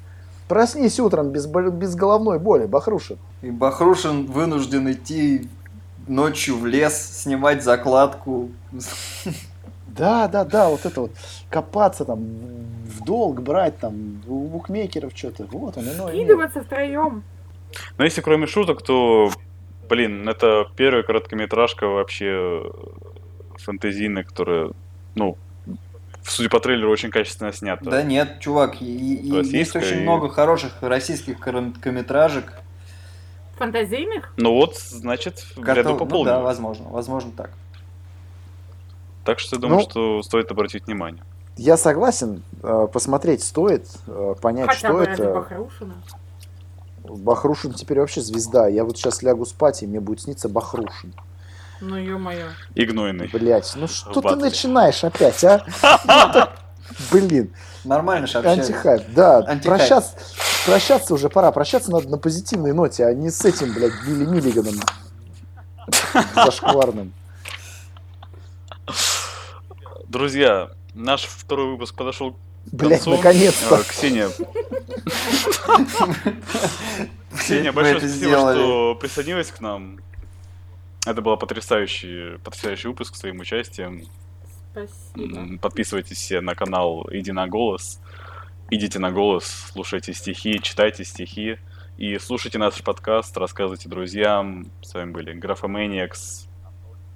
[0.48, 2.66] Проснись утром без, без головной боли.
[2.66, 3.18] Бахрушин.
[3.42, 5.48] И Бахрушин вынужден идти
[6.08, 8.50] ночью в лес, снимать закладку.
[9.88, 11.12] Да, да, да, вот это вот.
[11.50, 15.46] Копаться там, в долг брать там, у букмекеров что-то.
[15.52, 16.22] Вот он, иной мир.
[16.22, 17.24] Скидываться втроем.
[17.98, 19.32] Но если кроме шуток, то,
[19.90, 22.72] блин, это первая короткометражка вообще
[23.58, 24.72] фэнтезийная, которая,
[25.16, 25.38] ну,
[26.24, 27.90] судя по трейлеру, очень качественно снята.
[27.90, 32.54] Да нет, чувак, и- и- есть очень и- много хороших российских короткометражек.
[33.58, 34.34] Фантазийных?
[34.38, 37.52] Ну вот, значит, Готов- ряду ну да, возможно, возможно так.
[39.24, 39.90] Так что я думаю, Ну.
[39.90, 41.24] что стоит обратить внимание.
[41.58, 45.34] Я согласен, э, посмотреть стоит, э, понять, Хотя что бы это.
[45.34, 45.94] Бахрушина.
[47.04, 48.68] Бахрушин теперь вообще звезда.
[48.68, 51.14] Я вот сейчас лягу спать, и мне будет сниться Бахрушин.
[51.82, 52.48] Ну, ё-моё.
[52.76, 53.28] И гнойный.
[53.28, 55.66] Блять, ну что ты начинаешь опять, а?
[57.12, 57.54] Блин,
[57.84, 58.70] Нормально же общались.
[58.70, 60.16] антихайп, да, прощаться,
[60.66, 64.76] прощаться уже пора, прощаться надо на позитивной ноте, а не с этим, блядь, Билли Миллиганом
[66.36, 67.14] зашкварным.
[70.08, 72.36] Друзья, наш второй выпуск подошел к
[72.72, 73.78] Блять, наконец-то.
[73.78, 74.30] Э, Ксения,
[77.38, 80.01] Ксения, большое спасибо, что присоединилась к нам.
[81.06, 84.04] Это был потрясающий, потрясающий выпуск с твоим участием.
[84.72, 85.58] Спасибо.
[85.60, 88.00] Подписывайтесь все на канал Иди на голос.
[88.70, 91.58] Идите на голос, слушайте стихи, читайте стихи
[91.98, 94.68] и слушайте наш подкаст, рассказывайте друзьям.
[94.82, 96.48] С вами были Графоманиакс,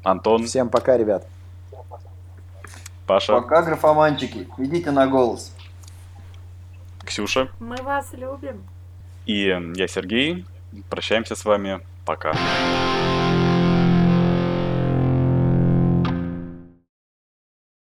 [0.03, 1.25] Антон, Всем пока, ребят.
[3.07, 5.55] Паша, Пока, графоманчики, идите на голос.
[7.05, 8.63] Ксюша Мы вас любим.
[9.25, 10.45] и я Сергей.
[10.89, 11.79] Прощаемся с вами.
[12.03, 12.33] Пока.